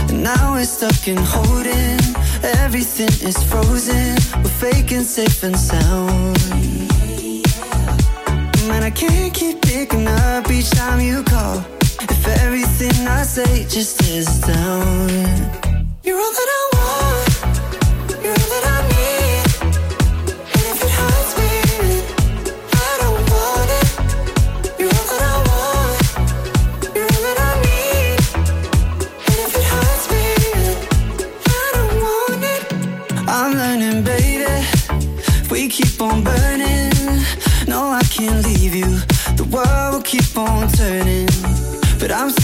And 0.09 0.23
now 0.23 0.53
we're 0.53 0.65
stuck 0.65 1.07
in 1.07 1.17
holding. 1.17 2.00
Everything 2.43 3.13
is 3.27 3.37
frozen. 3.43 4.15
We're 4.41 4.49
faking 4.49 5.03
safe 5.03 5.43
and 5.43 5.57
sound. 5.57 6.37
Man, 8.67 8.83
I 8.83 8.89
can't 8.89 9.33
keep 9.33 9.61
picking 9.61 10.07
up 10.07 10.49
each 10.49 10.71
time 10.71 10.99
you 11.01 11.23
call. 11.23 11.63
If 12.01 12.27
everything 12.43 13.07
I 13.07 13.23
say 13.23 13.65
just 13.65 14.01
is 14.09 14.39
down. 14.39 15.09
You're 16.03 16.19
all 16.19 16.31
that 16.31 16.49
I 16.49 16.70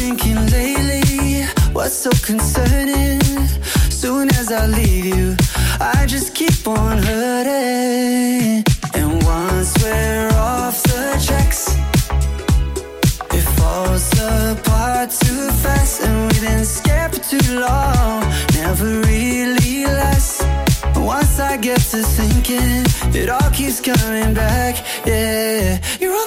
thinking 0.08 0.40
lately? 0.52 1.44
What's 1.74 1.96
so 1.96 2.12
concerning? 2.24 3.20
Soon 3.90 4.30
as 4.40 4.52
I 4.52 4.66
leave 4.68 5.06
you, 5.06 5.36
I 5.82 6.06
just 6.08 6.34
keep 6.34 6.66
on 6.66 6.98
hurting. 6.98 8.64
And 8.94 9.10
once 9.24 9.72
we're 9.84 10.30
off 10.34 10.82
the 10.84 11.04
tracks, 11.26 11.76
it 13.38 13.46
falls 13.58 14.08
apart 14.14 15.10
too 15.12 15.44
fast. 15.64 16.04
And 16.04 16.32
we 16.32 16.40
then 16.40 16.64
skip 16.64 17.12
too 17.32 17.60
long, 17.60 18.22
never 18.54 18.88
really 19.10 19.86
lasts. 19.86 20.42
Once 20.96 21.40
I 21.40 21.58
get 21.58 21.82
to 21.92 22.02
thinking, 22.18 22.84
it 23.14 23.30
all 23.30 23.50
keeps 23.52 23.82
coming 23.82 24.34
back. 24.34 24.74
Yeah, 25.06 25.80
you're 26.00 26.27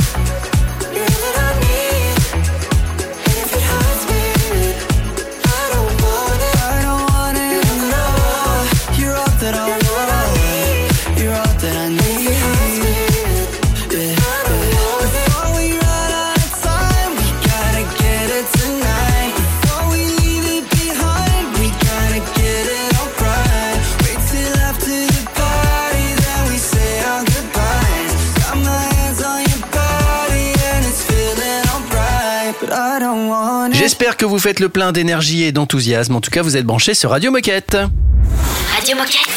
Vous 34.31 34.39
faites 34.39 34.61
le 34.61 34.69
plein 34.69 34.93
d'énergie 34.93 35.43
et 35.43 35.51
d'enthousiasme. 35.51 36.15
En 36.15 36.21
tout 36.21 36.31
cas, 36.31 36.41
vous 36.41 36.55
êtes 36.55 36.65
branchés 36.65 36.93
sur 36.93 37.09
Radio 37.09 37.31
Moquette. 37.31 37.75
Radio 38.73 38.95
Moquette. 38.95 39.27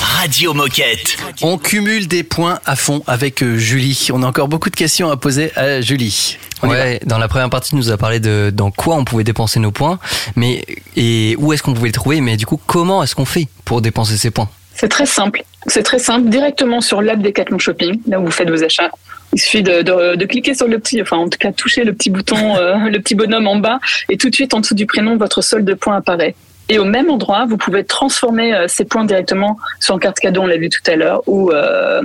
Radio 0.00 0.54
Moquette. 0.54 1.16
On 1.42 1.58
cumule 1.58 2.06
des 2.06 2.22
points 2.22 2.60
à 2.64 2.76
fond 2.76 3.02
avec 3.08 3.42
euh, 3.42 3.56
Julie. 3.56 4.06
On 4.12 4.22
a 4.22 4.26
encore 4.28 4.46
beaucoup 4.46 4.70
de 4.70 4.76
questions 4.76 5.10
à 5.10 5.16
poser 5.16 5.50
à 5.56 5.80
Julie. 5.80 6.38
On 6.62 6.68
y 6.68 6.70
Ouais, 6.70 7.00
dans 7.04 7.18
la 7.18 7.26
première 7.26 7.50
partie, 7.50 7.70
tu 7.70 7.76
nous 7.76 7.90
a 7.90 7.96
parlé 7.96 8.20
de 8.20 8.52
dans 8.54 8.70
quoi 8.70 8.94
on 8.94 9.04
pouvait 9.04 9.24
dépenser 9.24 9.58
nos 9.58 9.72
points, 9.72 9.98
mais 10.36 10.64
et 10.94 11.34
où 11.40 11.52
est-ce 11.52 11.64
qu'on 11.64 11.74
pouvait 11.74 11.88
les 11.88 11.92
trouver, 11.92 12.20
mais 12.20 12.36
du 12.36 12.46
coup, 12.46 12.60
comment 12.68 13.02
est-ce 13.02 13.16
qu'on 13.16 13.24
fait 13.24 13.48
pour 13.64 13.82
dépenser 13.82 14.16
ces 14.16 14.30
points? 14.30 14.48
C'est 14.74 14.88
très 14.88 15.06
simple. 15.06 15.42
C'est 15.66 15.82
très 15.82 15.98
simple. 15.98 16.28
Directement 16.28 16.80
sur 16.80 17.02
l'app 17.02 17.20
Decathlon 17.20 17.58
Shopping, 17.58 18.00
là 18.06 18.20
où 18.20 18.26
vous 18.26 18.30
faites 18.30 18.48
vos 18.48 18.62
achats. 18.62 18.92
Il 19.32 19.40
suffit 19.40 19.62
de, 19.62 19.82
de- 19.82 20.14
de 20.16 20.24
cliquer 20.26 20.54
sur 20.54 20.66
le 20.68 20.78
petit, 20.78 21.00
enfin 21.02 21.16
en 21.18 21.28
tout 21.28 21.38
cas 21.38 21.52
toucher 21.52 21.84
le 21.84 21.92
petit 21.92 22.10
bouton, 22.10 22.56
euh, 22.56 22.76
le 22.90 22.98
petit 23.00 23.14
bonhomme 23.14 23.46
en 23.46 23.56
bas, 23.56 23.78
et 24.08 24.16
tout 24.16 24.30
de 24.30 24.34
suite 24.34 24.54
en 24.54 24.60
dessous 24.60 24.74
du 24.74 24.86
prénom, 24.86 25.16
votre 25.16 25.42
solde 25.42 25.64
de 25.66 25.74
points 25.74 25.96
apparaît. 25.96 26.34
Et 26.68 26.80
au 26.80 26.84
même 26.84 27.10
endroit, 27.10 27.46
vous 27.48 27.56
pouvez 27.58 27.84
transformer 27.84 28.52
euh, 28.52 28.66
ces 28.66 28.84
points 28.84 29.04
directement 29.04 29.56
sur 29.78 29.94
une 29.94 30.00
carte 30.00 30.18
cadeau, 30.18 30.40
on 30.42 30.46
l'a 30.46 30.56
vu 30.56 30.68
tout 30.68 30.80
à 30.90 30.96
l'heure, 30.96 31.22
ou 31.26 31.52
euh, 31.52 32.02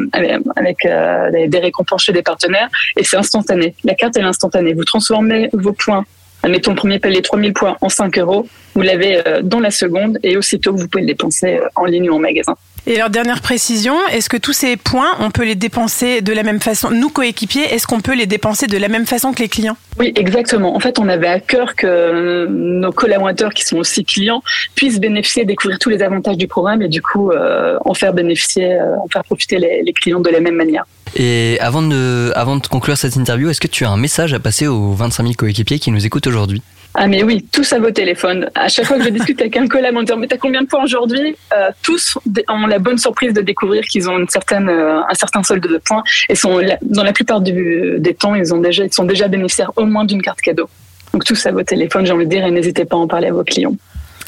avec, 0.55 0.85
euh, 0.85 1.47
des- 1.47 1.59
récompenses 1.59 2.03
chez 2.03 2.11
des 2.13 2.21
partenaires, 2.21 2.69
et 2.97 3.03
c'est 3.03 3.17
instantané. 3.17 3.73
La 3.83 3.95
carte 3.95 4.17
est 4.17 4.21
instantanée. 4.21 4.73
Vous 4.73 4.83
transformez 4.83 5.49
vos 5.53 5.73
points, 5.73 6.05
admettons 6.43 6.71
le 6.71 6.77
premier 6.77 6.99
palier 6.99 7.21
3000 7.23 7.53
points 7.53 7.77
en 7.81 7.89
5 7.89 8.17
euros, 8.19 8.47
vous 8.75 8.81
l'avez 8.81 9.21
euh, 9.27 9.41
dans 9.41 9.59
la 9.59 9.71
seconde, 9.71 10.19
et 10.21 10.37
aussitôt 10.37 10.75
vous 10.75 10.87
pouvez 10.87 11.01
le 11.03 11.07
dépenser 11.07 11.55
euh, 11.57 11.65
en 11.75 11.85
ligne 11.85 12.09
ou 12.11 12.15
en 12.15 12.19
magasin. 12.19 12.55
Et 12.87 12.95
alors, 12.95 13.11
dernière 13.11 13.41
précision, 13.41 13.95
est-ce 14.07 14.27
que 14.27 14.37
tous 14.37 14.53
ces 14.53 14.75
points, 14.75 15.11
on 15.19 15.29
peut 15.29 15.45
les 15.45 15.53
dépenser 15.53 16.21
de 16.21 16.33
la 16.33 16.41
même 16.41 16.59
façon 16.59 16.89
Nous, 16.89 17.09
coéquipiers, 17.09 17.71
est-ce 17.71 17.85
qu'on 17.85 18.01
peut 18.01 18.15
les 18.15 18.25
dépenser 18.25 18.65
de 18.65 18.77
la 18.77 18.87
même 18.87 19.05
façon 19.05 19.33
que 19.33 19.39
les 19.39 19.49
clients? 19.49 19.77
Oui, 19.99 20.11
exactement. 20.15 20.75
En 20.75 20.79
fait, 20.79 20.97
on 20.97 21.07
avait 21.07 21.27
à 21.27 21.39
cœur 21.39 21.75
que 21.75 21.85
euh, 21.85 22.47
nos 22.49 22.91
collaborateurs, 22.91 23.53
qui 23.53 23.65
sont 23.65 23.77
aussi 23.77 24.03
clients, 24.03 24.41
puissent 24.73 24.99
bénéficier, 24.99 25.45
découvrir 25.45 25.77
tous 25.77 25.89
les 25.89 26.01
avantages 26.01 26.37
du 26.37 26.47
programme 26.47 26.81
et 26.81 26.87
du 26.87 27.03
coup 27.03 27.29
euh, 27.29 27.77
en 27.85 27.93
faire 27.93 28.13
bénéficier, 28.13 28.73
euh, 28.73 28.97
en 28.97 29.07
faire 29.07 29.23
profiter 29.25 29.59
les, 29.59 29.83
les 29.83 29.93
clients 29.93 30.19
de 30.19 30.29
la 30.31 30.39
même 30.39 30.55
manière. 30.55 30.85
Et 31.15 31.57
avant 31.59 31.83
de, 31.83 32.31
avant 32.35 32.55
de 32.55 32.65
conclure 32.65 32.97
cette 32.97 33.15
interview, 33.15 33.49
est-ce 33.49 33.61
que 33.61 33.67
tu 33.67 33.85
as 33.85 33.91
un 33.91 33.97
message 33.97 34.33
à 34.33 34.39
passer 34.39 34.65
aux 34.65 34.93
25 34.93 35.23
000 35.23 35.35
coéquipiers 35.35 35.77
qui 35.77 35.91
nous 35.91 36.03
écoutent 36.05 36.27
aujourd'hui? 36.27 36.63
Ah 36.93 37.07
mais 37.07 37.23
oui, 37.23 37.45
tous 37.53 37.71
à 37.71 37.79
vos 37.79 37.91
téléphones. 37.91 38.49
À 38.53 38.67
chaque 38.67 38.85
fois 38.85 38.97
que 38.97 39.03
je 39.05 39.09
discute 39.09 39.39
avec 39.39 39.55
un 39.55 39.67
collaborateur, 39.67 40.17
mais 40.17 40.27
t'as 40.27 40.37
combien 40.37 40.61
de 40.61 40.67
points 40.67 40.83
aujourd'hui? 40.83 41.35
Euh, 41.55 41.69
Tous 41.81 42.17
ont 42.49 42.67
la 42.67 42.79
bonne 42.79 42.97
surprise 42.97 43.33
de 43.33 43.41
découvrir 43.41 43.83
qu'ils 43.83 44.09
ont 44.09 44.17
une 44.19 44.27
certaine, 44.27 44.67
euh, 44.67 44.99
un 45.09 45.13
certain 45.13 45.41
solde 45.41 45.65
de 45.65 45.77
points 45.77 46.03
et 46.27 46.35
sont 46.35 46.61
dans 46.81 47.03
la 47.03 47.13
plupart 47.13 47.39
du- 47.39 47.95
des 47.99 48.13
temps, 48.13 48.35
ils 48.35 48.53
ont 48.53 48.57
déjà, 48.59 48.83
ils 48.83 48.93
sont 48.93 49.05
déjà 49.05 49.29
bénéficiaires 49.29 49.71
au 49.77 49.85
moins 49.85 50.03
d'une 50.03 50.21
carte 50.21 50.41
cadeau. 50.41 50.69
Donc 51.13 51.23
tous 51.23 51.45
à 51.45 51.51
vos 51.51 51.63
téléphones, 51.63 52.05
j'ai 52.05 52.11
envie 52.11 52.25
de 52.25 52.29
dire, 52.29 52.45
et 52.45 52.51
n'hésitez 52.51 52.83
pas 52.83 52.97
à 52.97 52.99
en 52.99 53.07
parler 53.07 53.27
à 53.27 53.33
vos 53.33 53.43
clients. 53.45 53.75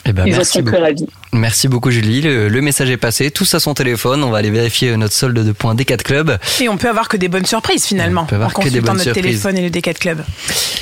Eh 0.06 0.12
ben, 0.14 0.24
ils 0.28 0.34
en 0.34 0.38
merci 0.38 0.54
sont 0.54 0.62
beaucoup. 0.64 0.78
ravis. 0.82 1.08
Merci 1.32 1.68
beaucoup 1.68 1.90
Julie, 1.90 2.22
le, 2.22 2.48
le 2.50 2.62
message 2.62 2.90
est 2.90 2.98
passé, 2.98 3.32
tous 3.32 3.54
à 3.56 3.60
son 3.60 3.74
téléphone, 3.74 4.24
on 4.24 4.30
va 4.30 4.38
aller 4.40 4.52
vérifier 4.52 4.96
notre 4.98 5.14
solde 5.14 5.38
de 5.40 5.52
points 5.52 5.76
des 5.76 5.86
4 5.86 6.04
clubs. 6.04 6.38
Et 6.62 6.70
on 6.70 6.78
peut 6.78 6.90
avoir 6.90 7.08
que 7.08 7.18
des 7.18 7.28
bonnes 7.30 7.46
surprises 7.46 7.86
finalement 7.86 8.26
peut 8.26 8.36
avoir 8.36 8.50
en 8.50 8.62
que 8.62 8.70
des 8.70 8.80
consultant 8.82 8.88
bonnes 8.88 8.98
notre 8.98 9.04
surprises. 9.14 9.42
téléphone 9.42 9.58
et 9.58 9.62
le 9.62 9.70
D4 9.70 9.98
Club. 9.98 10.24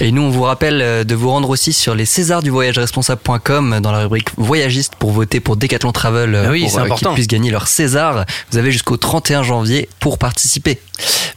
Et 0.01 0.11
nous, 0.11 0.23
on 0.23 0.29
vous 0.29 0.41
rappelle 0.43 0.81
euh, 0.81 1.03
de 1.03 1.13
vous 1.15 1.29
rendre 1.29 1.49
aussi 1.49 1.71
sur 1.73 1.93
les 1.95 2.05
Césars 2.05 2.41
du 2.41 2.49
voyage 2.49 2.77
responsable.com 2.79 3.79
dans 3.81 3.91
la 3.91 3.99
rubrique 3.99 4.29
voyagiste 4.37 4.95
pour 4.97 5.11
voter 5.11 5.39
pour 5.39 5.55
Decathlon 5.57 5.91
Travel 5.91 6.33
euh, 6.35 6.45
Ah 6.47 6.51
oui, 6.51 6.61
pour 6.63 6.71
c'est 6.71 6.77
euh, 6.77 6.81
qu'ils 6.83 6.91
important. 6.91 7.13
puissent 7.13 7.27
gagner 7.27 7.51
leur 7.51 7.67
César. 7.67 8.25
Vous 8.51 8.57
avez 8.57 8.71
jusqu'au 8.71 8.97
31 8.97 9.43
janvier 9.43 9.87
pour 9.99 10.17
participer. 10.17 10.79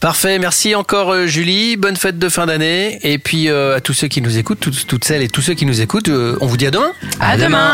Parfait, 0.00 0.38
merci 0.38 0.74
encore 0.74 1.12
euh, 1.12 1.26
Julie, 1.26 1.76
bonne 1.76 1.96
fête 1.96 2.18
de 2.18 2.28
fin 2.28 2.46
d'année 2.46 2.98
et 3.02 3.18
puis 3.18 3.48
euh, 3.48 3.76
à 3.76 3.80
tous 3.80 3.94
ceux 3.94 4.08
qui 4.08 4.20
nous 4.20 4.36
écoutent, 4.38 4.60
toutes, 4.60 4.86
toutes 4.86 5.04
celles 5.04 5.22
et 5.22 5.28
tous 5.28 5.40
ceux 5.40 5.54
qui 5.54 5.64
nous 5.66 5.80
écoutent, 5.80 6.08
euh, 6.08 6.36
on 6.40 6.46
vous 6.46 6.56
dit 6.56 6.66
à 6.66 6.70
demain. 6.70 6.92
À, 7.20 7.36
demain. 7.38 7.73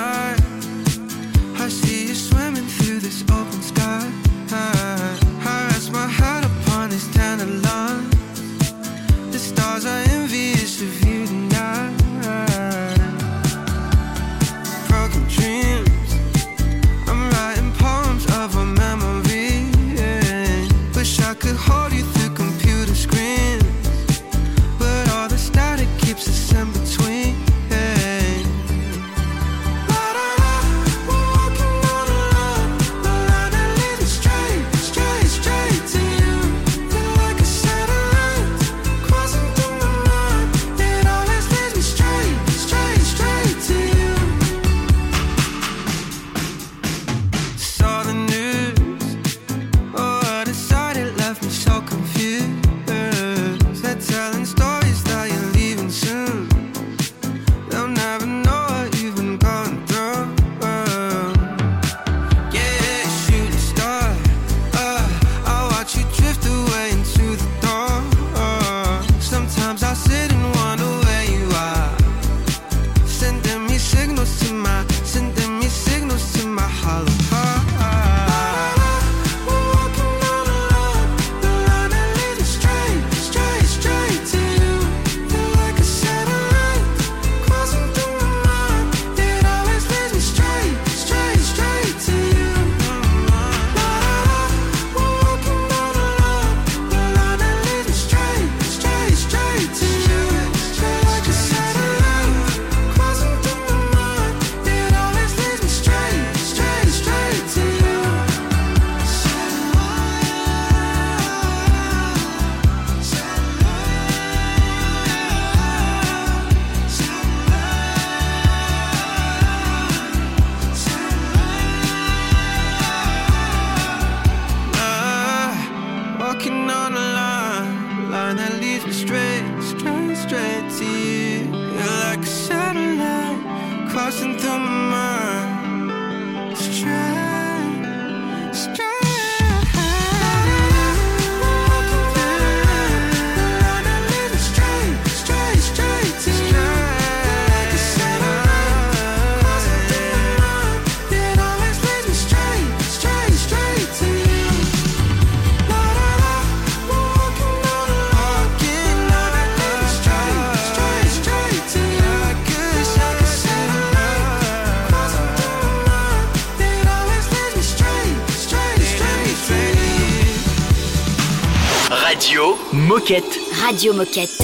Radio 173.71 173.93
Moquette. 173.93 174.40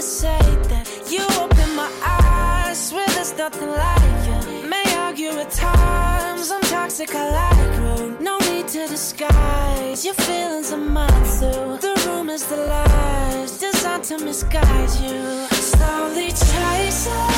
Say 0.00 0.38
that 0.70 0.88
you 1.10 1.26
open 1.42 1.74
my 1.74 1.90
eyes. 2.02 2.88
Swear 2.88 3.06
there's 3.08 3.36
nothing 3.36 3.68
like 3.68 4.26
you. 4.26 4.68
May 4.68 4.84
argue 4.96 5.30
at 5.30 5.50
times, 5.50 6.52
I'm 6.52 6.60
toxic, 6.62 7.12
I 7.14 7.30
like 7.30 7.80
rude. 7.80 8.20
No 8.20 8.38
need 8.38 8.68
to 8.68 8.86
disguise. 8.86 10.04
Your 10.04 10.14
feelings 10.14 10.72
are 10.72 10.76
mine 10.76 11.24
too. 11.40 11.78
The 11.82 12.00
rumors, 12.06 12.44
the 12.44 12.56
lies, 12.56 13.58
designed 13.58 14.04
to 14.04 14.18
misguide 14.18 14.90
you. 15.02 15.46
Slowly 15.50 16.28
chasing, 16.28 17.37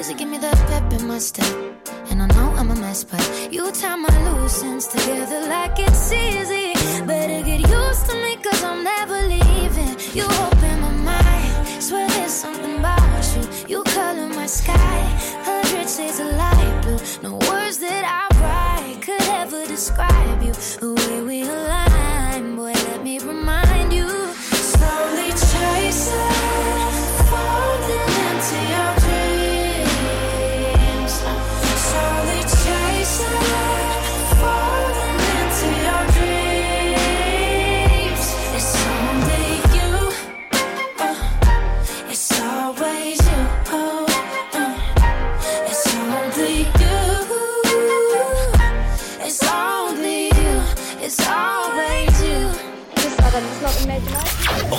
Cause 0.00 0.08
you 0.08 0.16
give 0.16 0.30
me 0.30 0.38
the 0.38 0.48
pep 0.68 0.90
in 0.94 1.06
my 1.06 1.18
step. 1.18 1.44
And 2.08 2.22
I 2.22 2.26
know 2.28 2.54
I'm 2.56 2.70
a 2.70 2.74
mess, 2.74 3.04
but 3.04 3.52
you 3.52 3.70
tie 3.70 3.96
my 3.96 4.08
loose 4.32 4.62
ends 4.62 4.86
together 4.86 5.46
like 5.46 5.78
it's 5.78 6.10
easy. 6.10 6.72
Better 7.04 7.44
get 7.44 7.60
used 7.60 8.06
to 8.08 8.14
me 8.14 8.36
cause 8.36 8.64
I'm 8.64 8.82
never 8.82 9.20
leaving. 9.28 9.94
You 10.14 10.24
open 10.24 10.80
my 10.80 10.92
mind. 11.10 11.82
Swear 11.82 12.08
there's 12.08 12.32
something 12.32 12.78
about 12.78 13.26
you. 13.36 13.44
You 13.68 13.82
color 13.82 14.28
my 14.28 14.46
sky. 14.46 15.00
Hundred 15.44 15.86
shades 15.86 16.18
of 16.18 16.28
light 16.28 16.80
blue. 16.80 16.98
No 17.22 17.32
words 17.50 17.76
that 17.80 18.04
I 18.08 18.24
write 18.40 19.02
could 19.02 19.28
ever 19.42 19.66
describe 19.66 20.42
you. 20.42 20.54
The 20.80 20.94
way 20.94 21.20
we 21.20 21.42
align, 21.42 22.56
boy, 22.56 22.72
let 22.72 23.04
me 23.04 23.18
remind 23.18 23.49